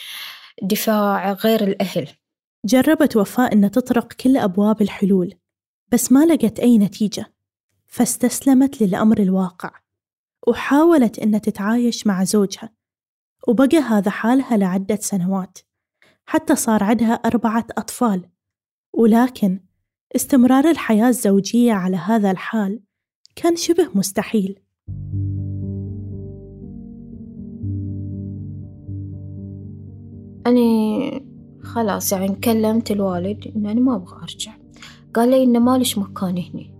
دفاع 0.63 1.33
غير 1.33 1.63
الأهل. 1.63 2.07
جربت 2.65 3.15
وفاء 3.15 3.53
إن 3.53 3.71
تطرق 3.71 4.13
كل 4.13 4.37
أبواب 4.37 4.81
الحلول 4.81 5.33
بس 5.91 6.11
ما 6.11 6.25
لقت 6.25 6.59
أي 6.59 6.77
نتيجة 6.77 7.33
فاستسلمت 7.87 8.81
للأمر 8.81 9.19
الواقع. 9.19 9.86
وحاولت 10.47 11.19
إن 11.19 11.41
تتعايش 11.41 12.07
مع 12.07 12.23
زوجها 12.23 12.69
وبقى 13.47 13.77
هذا 13.77 14.11
حالها 14.11 14.57
لعدة 14.57 14.95
سنوات 14.95 15.57
حتى 16.25 16.55
صار 16.55 16.83
عندها 16.83 17.13
أربعة 17.13 17.65
أطفال 17.77 18.29
ولكن 18.93 19.59
استمرار 20.15 20.69
الحياة 20.69 21.07
الزوجية 21.07 21.73
على 21.73 21.97
هذا 21.97 22.31
الحال 22.31 22.79
كان 23.35 23.55
شبه 23.55 23.89
مستحيل. 23.95 24.59
أنا 30.47 31.21
خلاص 31.61 32.11
يعني 32.11 32.35
كلمت 32.35 32.91
الوالد 32.91 33.51
إن 33.55 33.65
أنا 33.65 33.79
ما 33.79 33.95
أبغى 33.95 34.21
أرجع. 34.21 34.51
قال 35.13 35.29
لي 35.29 35.43
إن 35.43 35.59
مالش 35.59 35.97
مكان 35.97 36.37
هني. 36.37 36.75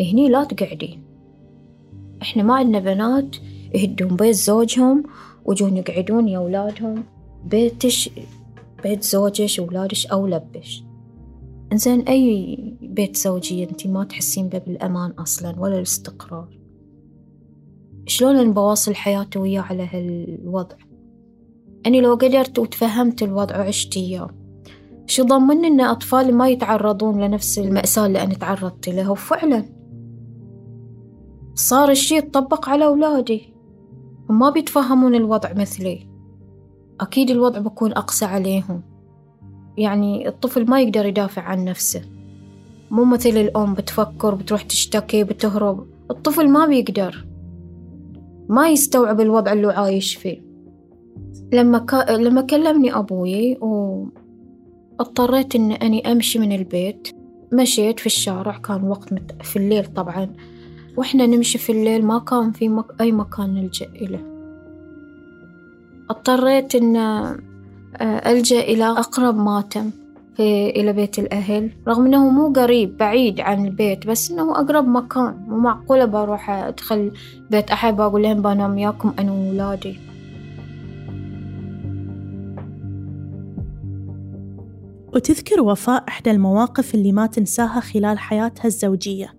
هني 0.00 0.28
لا 0.28 0.44
تقعدين. 0.44 1.05
إحنا 2.22 2.42
ما 2.42 2.54
عندنا 2.54 2.78
بنات 2.78 3.36
يهدون 3.74 4.16
بيت 4.16 4.34
زوجهم 4.34 5.02
ويجون 5.44 5.76
يقعدون 5.76 6.28
يا 6.28 6.38
أولادهم. 6.38 7.04
بيتش 7.44 8.10
بيت 8.82 9.02
زوجش 9.02 9.58
وولادش 9.58 10.06
أولى 10.06 10.42
بش 10.54 10.84
إنزين 11.72 12.00
أي 12.00 12.56
بيت 12.82 13.16
زوجية 13.16 13.68
أنتي 13.70 13.88
ما 13.88 14.04
تحسين 14.04 14.48
به 14.48 14.58
بالأمان 14.58 15.10
أصلا 15.10 15.60
ولا 15.60 15.76
الاستقرار. 15.76 16.58
شلون 18.06 18.36
أنا 18.36 18.52
بواصل 18.52 18.94
حياتي 18.94 19.38
وياه 19.38 19.60
على 19.60 19.86
هالوضع؟ 19.92 20.76
أني 21.86 22.00
لو 22.00 22.14
قدرت 22.14 22.58
وتفهمت 22.58 23.22
الوضع 23.22 23.58
وعشت 23.58 23.96
إياه. 23.96 24.30
شو 25.06 25.22
ضمن 25.24 25.64
إن 25.64 25.80
أطفالي 25.80 26.32
ما 26.32 26.48
يتعرضون 26.48 27.20
لنفس 27.20 27.58
المأساة 27.58 28.06
اللي 28.06 28.22
أنا 28.22 28.34
تعرضت 28.34 28.88
لها 28.88 29.10
وفعلا 29.10 29.75
صار 31.58 31.90
الشي 31.90 32.16
يتطبق 32.16 32.68
على 32.68 32.84
أولادي. 32.84 33.54
وما 34.30 34.50
بيتفهمون 34.50 35.14
الوضع 35.14 35.52
مثلي. 35.52 36.06
أكيد 37.00 37.30
الوضع 37.30 37.58
بكون 37.58 37.92
أقسى 37.92 38.24
عليهم. 38.24 38.82
يعني 39.78 40.28
الطفل 40.28 40.70
ما 40.70 40.80
يقدر 40.80 41.06
يدافع 41.06 41.42
عن 41.42 41.64
نفسه. 41.64 42.02
مو 42.90 43.04
مثل 43.04 43.28
الأم 43.28 43.74
بتفكر 43.74 44.34
بتروح 44.34 44.62
تشتكي 44.62 45.24
بتهرب. 45.24 45.86
الطفل 46.10 46.48
ما 46.48 46.66
بيقدر. 46.66 47.26
ما 48.48 48.68
يستوعب 48.68 49.20
الوضع 49.20 49.52
اللي 49.52 49.72
عايش 49.72 50.14
فيه. 50.14 50.42
لما 51.52 51.78
ك... 51.78 51.94
لما 52.10 52.40
كلمني 52.40 52.96
أبوي 52.96 53.56
واضطريت 54.98 55.54
إن 55.54 55.72
أني 55.72 56.12
أمشي 56.12 56.38
من 56.38 56.52
البيت 56.52 57.08
مشيت 57.52 58.00
في 58.00 58.06
الشارع. 58.06 58.58
كان 58.58 58.88
وقت 58.88 59.12
مت... 59.12 59.42
في 59.42 59.56
الليل 59.56 59.86
طبعا. 59.86 60.34
وإحنا 60.96 61.26
نمشي 61.26 61.58
في 61.58 61.72
الليل 61.72 62.04
ما 62.04 62.18
كان 62.18 62.52
في 62.52 62.68
مك... 62.68 62.84
أي 63.00 63.12
مكان 63.12 63.54
نلجأ 63.54 63.86
إليه. 63.86 64.26
اضطريت 66.10 66.74
إن 66.74 66.96
ألجأ 68.00 68.60
إلى 68.60 68.84
أقرب 68.84 69.36
ماتم 69.36 69.90
في 70.36 70.70
إلى 70.70 70.92
بيت 70.92 71.18
الأهل. 71.18 71.70
رغم 71.88 72.06
إنه 72.06 72.30
مو 72.30 72.52
قريب 72.52 72.96
بعيد 72.96 73.40
عن 73.40 73.66
البيت 73.66 74.06
بس 74.06 74.30
إنه 74.30 74.52
أقرب 74.52 74.88
مكان. 74.88 75.44
مو 75.48 75.58
معقولة 75.58 76.04
بروح 76.04 76.50
أدخل 76.50 77.12
بيت 77.50 77.70
أحد 77.70 77.96
بقول 77.96 78.22
لهم 78.22 78.42
بنام 78.42 78.74
وياكم 78.74 79.14
أنا 79.18 79.32
وولادي. 79.32 79.98
وتذكر 85.14 85.60
وفاء 85.60 86.04
إحدى 86.08 86.30
المواقف 86.30 86.94
اللي 86.94 87.12
ما 87.12 87.26
تنساها 87.26 87.80
خلال 87.80 88.18
حياتها 88.18 88.66
الزوجية. 88.66 89.35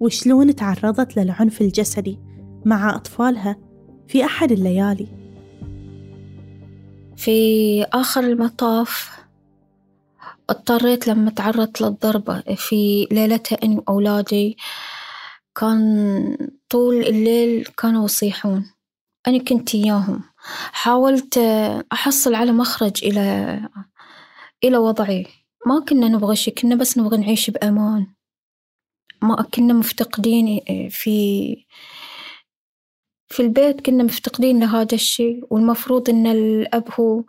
وشلون 0.00 0.56
تعرضت 0.56 1.16
للعنف 1.16 1.60
الجسدي 1.60 2.18
مع 2.64 2.94
أطفالها 2.94 3.56
في 4.08 4.24
أحد 4.24 4.52
الليالي. 4.52 5.08
في 7.16 7.82
آخر 7.84 8.20
المطاف 8.20 9.10
اضطريت 10.50 11.08
لما 11.08 11.30
تعرضت 11.30 11.80
للضربة 11.80 12.40
في 12.40 13.06
ليلتها 13.12 13.58
أني 13.64 13.76
وأولادي 13.76 14.56
كان 15.54 16.36
طول 16.68 16.94
الليل 16.96 17.64
كانوا 17.64 18.04
يصيحون. 18.04 18.72
أنا 19.28 19.38
كنت 19.38 19.74
إياهم. 19.74 20.22
حاولت 20.72 21.38
أحصل 21.92 22.34
على 22.34 22.52
مخرج 22.52 23.04
إلى 23.04 23.58
إلى 24.64 24.76
وضعي. 24.76 25.26
ما 25.66 25.84
كنا 25.88 26.08
نبغى 26.08 26.36
شي 26.36 26.50
كنا 26.50 26.74
بس 26.74 26.98
نبغى 26.98 27.16
نعيش 27.16 27.50
بأمان. 27.50 28.06
ما 29.22 29.42
كنا 29.42 29.72
مفتقدين 29.74 30.60
في 30.90 31.56
في 33.28 33.40
البيت 33.42 33.80
كنا 33.80 34.02
مفتقدين 34.04 34.60
لهذا 34.60 34.94
الشيء 34.94 35.44
والمفروض 35.50 36.10
إن 36.10 36.26
الأب 36.26 36.84
هو 37.00 37.24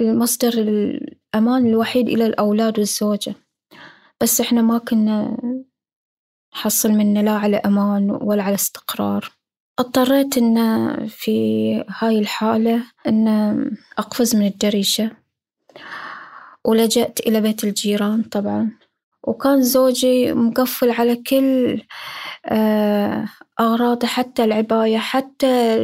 المصدر 0.00 0.48
الأمان 0.48 1.66
الوحيد 1.66 2.08
إلى 2.08 2.26
الأولاد 2.26 2.78
والزوجة. 2.78 3.34
بس 4.20 4.40
إحنا 4.40 4.62
ما 4.62 4.78
كنا 4.78 5.36
نحصل 6.54 6.90
منه 6.90 7.20
لا 7.20 7.32
على 7.32 7.56
أمان 7.56 8.10
ولا 8.10 8.42
على 8.42 8.54
استقرار. 8.54 9.32
اضطريت 9.78 10.38
إن 10.38 10.56
في 11.08 11.84
هاي 11.88 12.18
الحالة 12.18 12.82
إن 13.06 13.28
أقفز 13.98 14.36
من 14.36 14.46
الدريشة. 14.46 15.10
ولجأت 16.64 17.20
إلى 17.20 17.40
بيت 17.40 17.64
الجيران 17.64 18.22
طبعا. 18.22 18.78
وكان 19.26 19.62
زوجي 19.62 20.32
مقفل 20.32 20.90
على 20.90 21.16
كل 21.16 21.82
أغراضه 23.60 24.06
حتى 24.06 24.44
العباية 24.44 24.98
حتى 24.98 25.76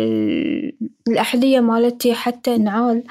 الأحذية 1.08 1.60
مالتي 1.60 2.14
حتى 2.14 2.54
النعال 2.54 3.04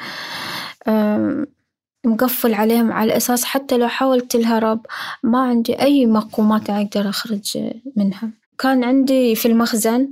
مقفل 2.06 2.54
عليهم 2.54 2.92
على 2.92 3.18
أساس 3.18 3.46
حتى 3.46 3.78
لو 3.78 3.88
حاولت 3.88 4.36
الهرب 4.36 4.86
ما 5.24 5.40
عندي 5.40 5.82
أي 5.82 6.06
مقومات 6.06 6.70
أقدر 6.70 7.10
أخرج 7.10 7.58
منها. 7.96 8.30
كان 8.58 8.84
عندي 8.84 9.36
في 9.36 9.48
المخزن 9.48 10.10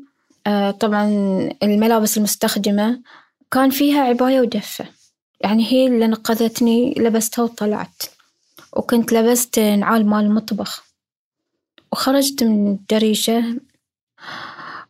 طبعا 0.79 1.05
الملابس 1.63 2.17
المستخدمة 2.17 3.01
كان 3.51 3.69
فيها 3.69 4.01
عباية 4.01 4.41
ودفة. 4.41 4.85
يعني 5.41 5.71
هي 5.71 5.87
اللي 5.87 6.07
نقذتني 6.07 6.93
لبستها 6.97 7.43
وطلعت. 7.43 8.03
وكنت 8.79 9.13
لبست 9.13 9.59
نعال 9.59 10.05
مال 10.05 10.25
المطبخ. 10.25 10.83
وخرجت 11.91 12.43
من 12.43 12.71
الدريشة 12.71 13.59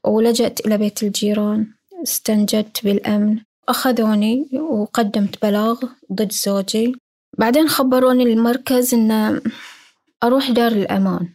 ولجأت 0.04 0.65
إلى 0.65 0.78
بيت 0.78 1.04
الجيران. 1.04 1.73
استنجدت 2.04 2.84
بالأمن. 2.84 3.39
أخذوني 3.69 4.49
وقدمت 4.54 5.41
بلاغ 5.41 5.84
ضد 6.13 6.32
زوجي. 6.32 6.95
بعدين 7.38 7.67
خبروني 7.67 8.23
المركز 8.23 8.93
إن 8.93 9.41
أروح 10.23 10.52
دار 10.52 10.71
الأمان. 10.71 11.30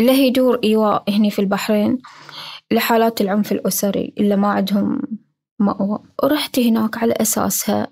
اللي 0.00 0.12
هي 0.12 0.30
دور 0.30 0.60
إيواء 0.64 1.10
هني 1.10 1.30
في 1.30 1.38
البحرين 1.38 1.98
لحالات 2.72 3.20
العنف 3.20 3.52
الأسري 3.52 4.12
اللي 4.18 4.36
ما 4.36 4.48
عندهم 4.48 5.02
مأوى. 5.58 5.98
ورحت 6.22 6.58
هناك 6.58 6.98
على 6.98 7.12
أساسها 7.12 7.88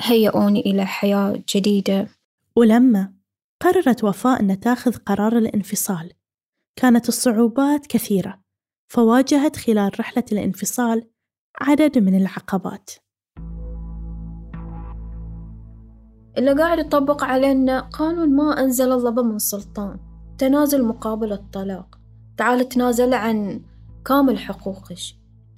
هيئوني 0.00 0.60
إلى 0.60 0.86
حياة 0.86 1.42
جديدة. 1.56 2.08
ولما 2.58 3.12
قررت 3.62 4.04
وفاء 4.04 4.40
أن 4.40 4.60
تاخذ 4.60 4.96
قرار 4.96 5.38
الانفصال 5.38 6.12
كانت 6.76 7.08
الصعوبات 7.08 7.86
كثيرة 7.86 8.40
فواجهت 8.92 9.56
خلال 9.56 10.00
رحلة 10.00 10.24
الانفصال 10.32 11.10
عدد 11.60 11.98
من 11.98 12.16
العقبات. 12.16 12.90
اللي 16.38 16.52
قاعد 16.52 16.78
يطبق 16.78 17.24
علينا 17.24 17.80
قانون 17.80 18.36
ما 18.36 18.60
أنزل 18.60 18.92
الله 18.92 19.10
به 19.10 19.22
من 19.22 19.38
سلطان 19.38 20.00
تنازل 20.38 20.84
مقابل 20.84 21.32
الطلاق 21.32 21.98
تعال 22.36 22.68
تنازل 22.68 23.14
عن 23.14 23.62
كامل 24.04 24.38
حقوقك 24.38 24.98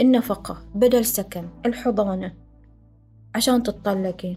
النفقة 0.01 0.59
بدل 0.75 1.05
سكن 1.05 1.49
الحضانة 1.67 2.35
عشان 3.35 3.63
تتطلقين. 3.63 4.37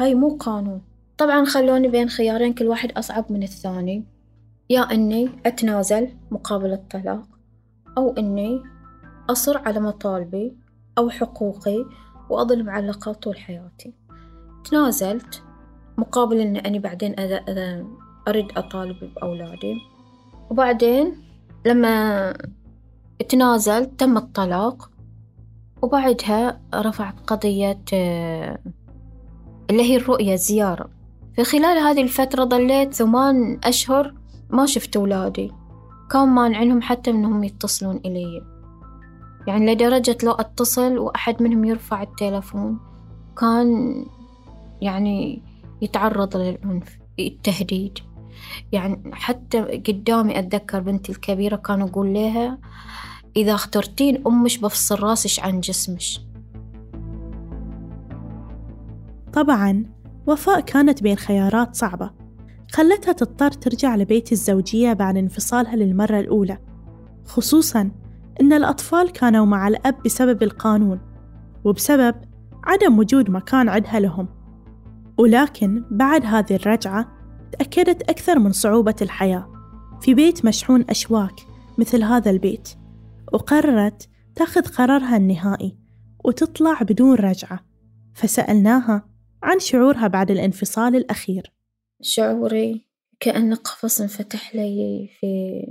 هاي 0.00 0.14
مو 0.14 0.36
قانون. 0.36 0.91
طبعا 1.22 1.44
خلوني 1.44 1.88
بين 1.88 2.08
خيارين 2.08 2.54
كل 2.54 2.68
واحد 2.68 2.92
أصعب 2.92 3.32
من 3.32 3.42
الثاني. 3.42 4.04
يا 4.70 4.80
إني 4.80 5.30
أتنازل 5.46 6.08
مقابل 6.30 6.72
الطلاق 6.72 7.22
أو 7.98 8.14
إني 8.18 8.62
أصر 9.30 9.58
على 9.58 9.80
مطالبي 9.80 10.56
أو 10.98 11.10
حقوقي 11.10 11.84
وأظل 12.30 12.64
معلقة 12.64 13.12
طول 13.12 13.36
حياتي. 13.36 13.92
تنازلت 14.64 15.42
مقابل 15.98 16.40
إن 16.40 16.56
أني 16.56 16.78
بعدين 16.78 17.20
أذا 17.20 17.36
أذا 17.36 17.86
أريد 18.28 18.46
أطالب 18.56 18.96
بأولادي. 19.14 19.76
وبعدين 20.50 21.16
لما 21.66 22.36
تنازلت 23.28 24.00
تم 24.00 24.16
الطلاق 24.16 24.90
وبعدها 25.82 26.60
رفعت 26.74 27.14
قضية 27.26 27.82
آه، 27.94 28.58
اللي 29.70 29.82
هي 29.82 29.96
الرؤية 29.96 30.34
زيارة. 30.34 31.01
في 31.36 31.44
خلال 31.44 31.78
هذه 31.78 32.02
الفترة 32.02 32.44
ظليت 32.44 32.94
ثمان 32.94 33.60
أشهر 33.64 34.14
ما 34.50 34.66
شفت 34.66 34.96
أولادي. 34.96 35.52
كان 36.10 36.28
مانعنهم 36.28 36.82
حتى 36.82 37.10
إنهم 37.10 37.44
يتصلون 37.44 37.96
إلي. 37.96 38.42
يعني 39.46 39.74
لدرجة 39.74 40.16
لو 40.22 40.32
أتصل 40.32 40.98
وأحد 40.98 41.42
منهم 41.42 41.64
يرفع 41.64 42.02
التلفون 42.02 42.78
كان 43.38 43.94
يعني 44.80 45.42
يتعرض 45.82 46.36
للعنف 46.36 46.98
التهديد. 47.18 47.98
يعني 48.72 49.10
حتى 49.12 49.60
قدامي 49.60 50.38
أتذكر 50.38 50.80
بنتي 50.80 51.12
الكبيرة 51.12 51.56
كان 51.56 51.82
أقول 51.82 52.14
لها 52.14 52.58
إذا 53.36 53.54
اخترتين 53.54 54.22
أمش 54.26 54.58
بفصل 54.58 55.00
راسش 55.02 55.40
عن 55.40 55.60
جسمش. 55.60 56.20
طبعا 59.32 59.84
وفاء 60.26 60.60
كانت 60.60 61.02
بين 61.02 61.16
خيارات 61.16 61.74
صعبة. 61.74 62.10
خلتها 62.72 63.12
تضطر 63.12 63.50
ترجع 63.50 63.96
لبيت 63.96 64.32
الزوجية 64.32 64.92
بعد 64.92 65.16
انفصالها 65.16 65.76
للمرة 65.76 66.20
الأولى. 66.20 66.58
خصوصا 67.24 67.90
إن 68.40 68.52
الأطفال 68.52 69.12
كانوا 69.12 69.46
مع 69.46 69.68
الأب 69.68 70.02
بسبب 70.04 70.42
القانون 70.42 71.00
وبسبب 71.64 72.14
عدم 72.64 72.98
وجود 72.98 73.30
مكان 73.30 73.68
عدها 73.68 74.00
لهم. 74.00 74.28
ولكن 75.18 75.84
بعد 75.90 76.24
هذه 76.24 76.54
الرجعة 76.54 77.08
تأكدت 77.52 78.10
أكثر 78.10 78.38
من 78.38 78.52
صعوبة 78.52 78.94
الحياة. 79.02 79.48
في 80.00 80.14
بيت 80.14 80.44
مشحون 80.44 80.84
أشواك 80.90 81.40
مثل 81.78 82.02
هذا 82.02 82.30
البيت 82.30 82.68
وقررت 83.32 84.08
تأخذ 84.34 84.62
قرارها 84.62 85.16
النهائي 85.16 85.78
وتطلع 86.24 86.82
بدون 86.82 87.14
رجعة. 87.14 87.60
فسألناها 88.14 89.11
عن 89.42 89.58
شعورها 89.58 90.06
بعد 90.08 90.30
الانفصال 90.30 90.96
الأخير. 90.96 91.52
شعوري 92.02 92.86
كأن 93.20 93.54
قفص 93.54 94.00
انفتح 94.00 94.54
لي 94.54 95.08
في 95.20 95.62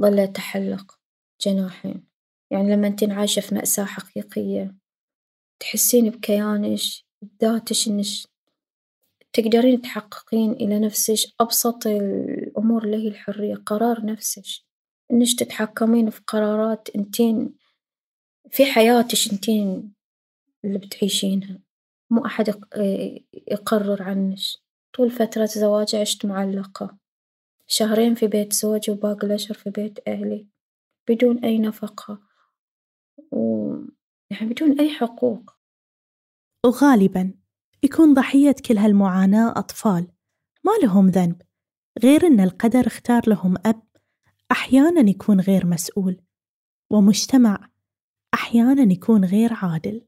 ظل 0.00 0.32
تحلق 0.32 0.98
جناحين. 1.40 2.04
يعني 2.50 2.72
لما 2.72 2.86
انتين 2.86 3.12
عايشة 3.12 3.40
في 3.40 3.54
مأساة 3.54 3.84
حقيقية 3.84 4.74
تحسين 5.60 6.10
بكيانش 6.10 7.06
بذاتش 7.22 7.88
إنش 7.88 8.26
تقدرين 9.32 9.82
تحققين 9.82 10.52
إلى 10.52 10.78
نفسش 10.78 11.34
أبسط 11.40 11.86
الأمور 11.86 12.84
اللي 12.84 12.96
هي 12.96 13.08
الحرية 13.08 13.54
قرار 13.54 14.06
نفسش. 14.06 14.66
إنش 15.12 15.34
تتحكمين 15.34 16.10
في 16.10 16.20
قرارات 16.26 16.88
أنتين 16.96 17.54
في 18.50 18.64
حياتش 18.66 19.32
أنتين 19.32 19.94
اللي 20.64 20.78
بتعيشينها. 20.78 21.63
مو 22.14 22.26
أحد 22.26 22.48
يقرر 23.32 24.02
عنش. 24.02 24.64
طول 24.96 25.10
فترة 25.10 25.44
زواجي 25.44 25.96
عشت 25.96 26.26
معلقة. 26.26 26.96
شهرين 27.66 28.14
في 28.14 28.26
بيت 28.26 28.52
زوجي 28.52 28.92
وباقي 28.92 29.26
الأشهر 29.26 29.58
في 29.58 29.70
بيت 29.70 30.08
أهلي. 30.08 30.48
بدون 31.08 31.44
أي 31.44 31.58
نفقة. 31.58 32.22
و 33.32 33.72
يعني 34.30 34.52
بدون 34.52 34.80
أي 34.80 34.90
حقوق. 34.90 35.50
وغالبا 36.66 37.34
يكون 37.82 38.14
ضحية 38.14 38.54
كل 38.68 38.78
هالمعاناة 38.78 39.58
أطفال. 39.58 40.06
ما 40.64 40.72
لهم 40.82 41.08
ذنب. 41.08 41.42
غير 42.02 42.26
إن 42.26 42.40
القدر 42.40 42.86
اختار 42.86 43.22
لهم 43.28 43.54
أب 43.66 43.82
أحيانا 44.52 45.10
يكون 45.10 45.40
غير 45.40 45.66
مسؤول. 45.66 46.20
ومجتمع 46.90 47.70
أحيانا 48.34 48.92
يكون 48.92 49.24
غير 49.24 49.50
عادل. 49.52 50.06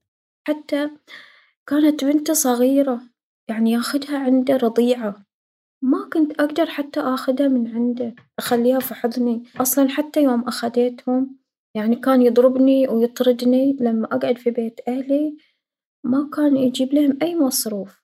حتى 0.48 0.90
كانت 1.68 2.04
بنته 2.04 2.32
صغيرة 2.32 3.00
يعني 3.48 3.70
ياخدها 3.72 4.18
عنده 4.18 4.56
رضيعة. 4.56 5.26
ما 5.82 6.08
كنت 6.12 6.40
أقدر 6.40 6.66
حتى 6.66 7.00
آخدها 7.00 7.48
من 7.48 7.74
عنده 7.74 8.14
أخليها 8.38 8.78
في 8.78 8.94
حضني. 8.94 9.42
أصلا 9.60 9.88
حتى 9.88 10.22
يوم 10.22 10.42
أخديتهم 10.48 11.38
يعني 11.74 11.96
كان 11.96 12.22
يضربني 12.22 12.88
ويطردني 12.88 13.76
لما 13.80 14.06
أقعد 14.06 14.38
في 14.38 14.50
بيت 14.50 14.80
أهلي 14.88 15.36
ما 16.04 16.30
كان 16.36 16.56
يجيب 16.56 16.94
لهم 16.94 17.18
أي 17.22 17.36
مصروف. 17.36 18.02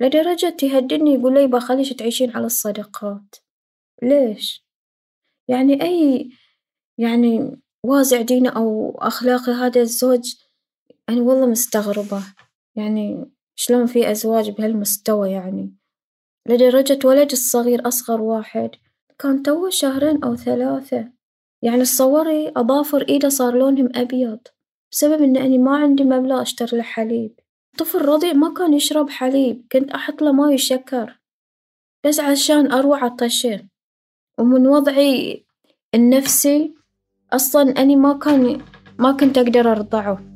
لدرجة 0.00 0.56
يهددني 0.62 1.14
يقول 1.14 1.34
لي 1.34 1.46
بخليش 1.46 1.92
تعيشين 1.92 2.30
على 2.30 2.46
الصدقات 2.46 3.36
ليش؟ 4.02 4.66
يعني 5.48 5.82
أي 5.82 6.30
يعني 6.98 7.60
وازع 7.86 8.20
دينه 8.20 8.50
أو 8.50 8.98
أخلاقي 8.98 9.52
هذا 9.52 9.80
الزوج 9.80 10.34
أنا 11.08 11.20
والله 11.20 11.46
مستغربة. 11.46 12.22
يعني 12.76 13.30
شلون 13.54 13.86
في 13.86 14.10
أزواج 14.10 14.50
بهالمستوى 14.50 15.30
يعني؟ 15.30 15.74
لدرجة 16.48 16.98
ولدي 17.04 17.32
الصغير 17.32 17.88
أصغر 17.88 18.20
واحد 18.20 18.70
كان 19.18 19.42
توه 19.42 19.70
شهرين 19.70 20.24
أو 20.24 20.36
ثلاثة. 20.36 21.12
يعني 21.62 21.82
تصوري 21.82 22.52
أظافر 22.56 23.08
إيده 23.08 23.28
صار 23.28 23.54
لونهم 23.54 23.88
أبيض 23.94 24.38
بسبب 24.92 25.22
إن 25.22 25.36
أني 25.36 25.58
ما 25.58 25.76
عندي 25.76 26.04
مبلغ 26.04 26.42
أشتري 26.42 26.76
له 26.78 26.82
حليب. 26.82 27.40
طفل 27.78 27.98
رضيع 28.04 28.32
ما 28.32 28.54
كان 28.54 28.74
يشرب 28.74 29.10
حليب 29.10 29.66
كنت 29.72 29.90
أحط 29.90 30.22
له 30.22 30.32
ماي 30.32 30.54
وشكر. 30.54 31.20
بس 32.06 32.20
عشان 32.20 32.72
أروع 32.72 33.04
عطشه 33.04 33.68
ومن 34.38 34.66
وضعي 34.66 35.46
النفسي 35.94 36.74
أصلا 37.32 37.82
أني 37.82 37.96
ما 37.96 38.18
كان 38.18 38.62
ما 38.98 39.12
كنت 39.12 39.38
أقدر 39.38 39.72
أرضعه. 39.72 40.29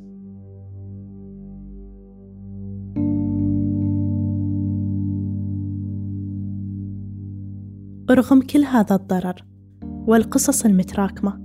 ورغم 8.15 8.41
كل 8.41 8.65
هذا 8.65 8.95
الضرر 8.97 9.45
والقصص 9.83 10.65
المتراكمة. 10.65 11.39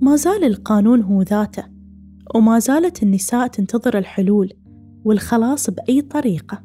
ما 0.00 0.16
زال 0.16 0.44
القانون 0.44 1.02
هو 1.02 1.22
ذاته 1.22 1.64
وما 2.34 2.58
زالت 2.58 3.02
النساء 3.02 3.46
تنتظر 3.46 3.98
الحلول 3.98 4.52
والخلاص 5.04 5.70
بأي 5.70 6.02
طريقة. 6.02 6.64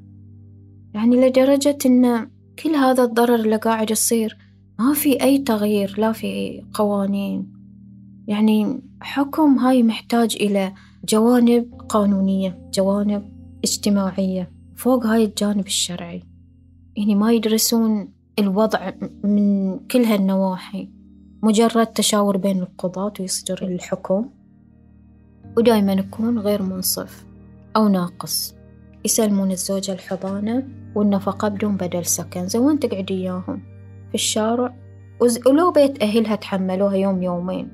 يعني 0.94 1.28
لدرجة 1.28 1.78
إن 1.86 2.30
كل 2.64 2.70
هذا 2.70 3.04
الضرر 3.04 3.36
اللي 3.36 3.56
قاعد 3.56 3.92
يصير 3.92 4.38
ما 4.80 4.94
في 4.94 5.24
أي 5.24 5.38
تغيير 5.38 5.96
لا 5.98 6.12
في 6.12 6.64
قوانين. 6.74 7.54
يعني 8.28 8.82
حكم 9.02 9.58
هاي 9.58 9.84
محتاج 9.84 10.38
إلى 10.42 10.74
جوانب 11.10 11.74
قانونية 11.90 12.70
جوانب 12.74 13.32
اجتماعية 13.64 14.52
فوق 14.76 15.06
هاي 15.06 15.26
الجانب 15.26 15.66
الشرعي. 15.66 16.24
يعني 16.98 17.16
ما 17.16 17.32
يدرسون 17.32 18.16
الوضع 18.39 18.91
من 19.23 19.80
كل 19.80 20.04
هالنواحي 20.04 20.89
مجرد 21.43 21.88
تشاور 21.88 22.38
بين 22.38 22.60
القضاة 22.60 23.13
ويصدر 23.19 23.63
الحكم 23.63 24.30
ودايما 25.58 25.93
يكون 25.93 26.39
غير 26.39 26.62
منصف 26.62 27.26
أو 27.76 27.88
ناقص. 27.88 28.56
يسلمون 29.06 29.52
الزوجة 29.52 29.91
الحضانة 29.91 30.67
والنفقة 30.95 31.47
بدون 31.47 31.78
بدل 31.78 32.06
سكن. 32.06 32.47
زي 32.47 32.60
وين 32.60 32.80
تقعد 32.80 33.12
إياهم 33.12 33.63
في 34.10 34.15
الشارع 34.15 34.76
ولو 35.45 35.71
بيت 35.71 36.04
أهلها 36.04 36.36
تحملوها 36.36 36.95
يوم 36.95 37.23
يومين. 37.23 37.69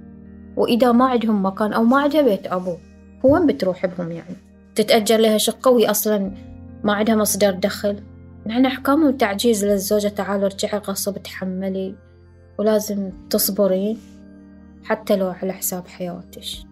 وإذا 0.58 0.92
ما 0.92 1.06
عندهم 1.06 1.46
مكان 1.46 1.74
أو 1.74 1.84
ما 1.84 2.02
عندها 2.02 2.22
بيت 2.22 2.48
أبو 2.48 2.76
هو 3.26 3.34
وين 3.34 3.48
بتروح 3.48 3.86
بهم 3.86 4.12
يعني؟ 4.12 4.36
تتأجر 4.76 5.18
لها 5.18 5.38
شقة 5.38 5.72
وهي 5.72 5.92
أصلا 5.92 6.32
ما 6.84 6.94
عندها 6.94 7.16
مصدر 7.16 7.52
دخل. 7.52 8.04
نحن 8.46 8.66
أحكامهم 8.66 9.18
تعجيز 9.18 9.66
للزوجة 9.66 10.08
تعال 10.08 10.44
ارجعي 10.44 10.78
غصب 10.78 11.18
تحملي 11.18 11.96
ولازم 12.58 13.12
تصبرين 13.30 13.98
حتى 14.84 15.16
لو 15.16 15.28
على 15.28 15.54
حساب 15.54 15.88
حياتش 15.88 16.66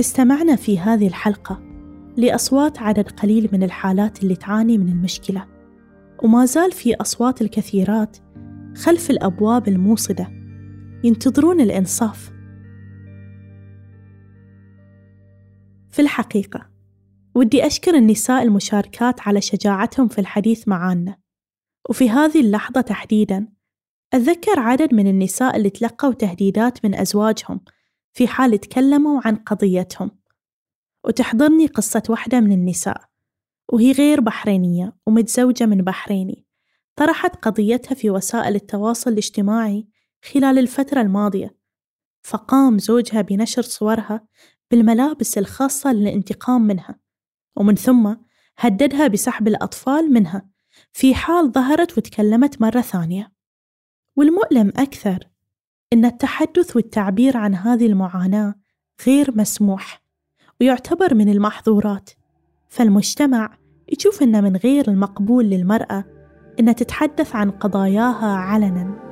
استمعنا 0.00 0.56
في 0.56 0.78
هذه 0.78 1.06
الحلقة 1.06 1.60
لأصوات 2.16 2.78
عدد 2.78 3.08
قليل 3.08 3.48
من 3.52 3.62
الحالات 3.62 4.22
اللي 4.22 4.36
تعاني 4.36 4.78
من 4.78 4.88
المشكلة 4.88 5.46
وما 6.22 6.44
زال 6.44 6.72
في 6.72 6.94
أصوات 6.94 7.42
الكثيرات 7.42 8.16
خلف 8.76 9.10
الأبواب 9.10 9.68
الموصدة. 9.68 10.28
ينتظرون 11.04 11.60
الإنصاف. 11.60 12.39
في 15.92 16.02
الحقيقة. 16.02 16.70
ودي 17.34 17.66
أشكر 17.66 17.94
النساء 17.94 18.42
المشاركات 18.42 19.20
على 19.20 19.40
شجاعتهم 19.40 20.08
في 20.08 20.18
الحديث 20.18 20.68
معانا. 20.68 21.16
وفي 21.90 22.10
هذه 22.10 22.40
اللحظة 22.40 22.80
تحديداً 22.80 23.48
أتذكر 24.14 24.60
عدد 24.60 24.94
من 24.94 25.06
النساء 25.06 25.56
اللي 25.56 25.70
تلقوا 25.70 26.12
تهديدات 26.12 26.84
من 26.84 26.94
أزواجهم 26.94 27.60
في 28.12 28.28
حال 28.28 28.58
تكلموا 28.58 29.20
عن 29.24 29.36
قضيتهم. 29.36 30.10
وتحضرني 31.04 31.66
قصة 31.66 32.02
واحدة 32.08 32.40
من 32.40 32.52
النساء 32.52 33.10
وهي 33.72 33.92
غير 33.92 34.20
بحرينية 34.20 34.96
ومتزوجة 35.06 35.66
من 35.66 35.82
بحريني 35.82 36.46
طرحت 36.96 37.36
قضيتها 37.36 37.94
في 37.94 38.10
وسائل 38.10 38.54
التواصل 38.54 39.12
الاجتماعي 39.12 39.88
خلال 40.24 40.58
الفترة 40.58 41.00
الماضية 41.00 41.56
فقام 42.22 42.78
زوجها 42.78 43.20
بنشر 43.20 43.62
صورها 43.62 44.26
بالملابس 44.70 45.38
الخاصة 45.38 45.92
للانتقام 45.92 46.62
منها 46.62 46.98
ومن 47.56 47.74
ثم 47.74 48.14
هددها 48.58 49.06
بسحب 49.06 49.48
الأطفال 49.48 50.12
منها 50.12 50.46
في 50.92 51.14
حال 51.14 51.52
ظهرت 51.52 51.98
وتكلمت 51.98 52.60
مرة 52.60 52.80
ثانية. 52.80 53.32
والمؤلم 54.16 54.72
أكثر 54.76 55.18
إن 55.92 56.04
التحدث 56.04 56.76
والتعبير 56.76 57.36
عن 57.36 57.54
هذه 57.54 57.86
المعاناة 57.86 58.54
غير 59.06 59.38
مسموح 59.38 60.02
ويعتبر 60.60 61.14
من 61.14 61.28
المحظورات. 61.28 62.10
فالمجتمع 62.68 63.58
يشوف 63.88 64.22
إنه 64.22 64.40
من 64.40 64.56
غير 64.56 64.88
المقبول 64.88 65.44
للمرأة 65.44 66.04
إنها 66.60 66.72
تتحدث 66.72 67.36
عن 67.36 67.50
قضاياها 67.50 68.36
علناً. 68.36 69.09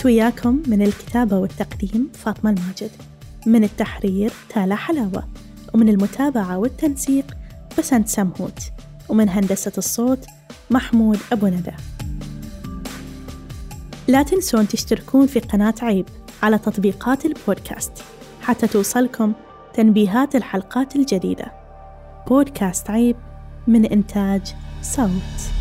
كنت 0.00 0.06
وياكم 0.06 0.62
من 0.66 0.82
الكتابة 0.82 1.38
والتقديم 1.38 2.08
فاطمة 2.14 2.50
الماجد. 2.50 2.90
من 3.46 3.64
التحرير 3.64 4.32
تالا 4.48 4.74
حلاوة. 4.74 5.28
ومن 5.74 5.88
المتابعة 5.88 6.58
والتنسيق 6.58 7.36
بسنت 7.78 8.08
سمهوت. 8.08 8.60
ومن 9.08 9.28
هندسة 9.28 9.72
الصوت 9.78 10.26
محمود 10.70 11.18
أبو 11.32 11.46
ندى. 11.46 11.72
لا 14.08 14.22
تنسون 14.22 14.68
تشتركون 14.68 15.26
في 15.26 15.40
قناة 15.40 15.74
عيب 15.82 16.06
على 16.42 16.58
تطبيقات 16.58 17.24
البودكاست 17.24 17.92
حتى 18.42 18.66
توصلكم 18.66 19.32
تنبيهات 19.74 20.36
الحلقات 20.36 20.96
الجديدة. 20.96 21.52
بودكاست 22.28 22.90
عيب 22.90 23.16
من 23.66 23.86
إنتاج 23.86 24.54
صوت. 24.82 25.59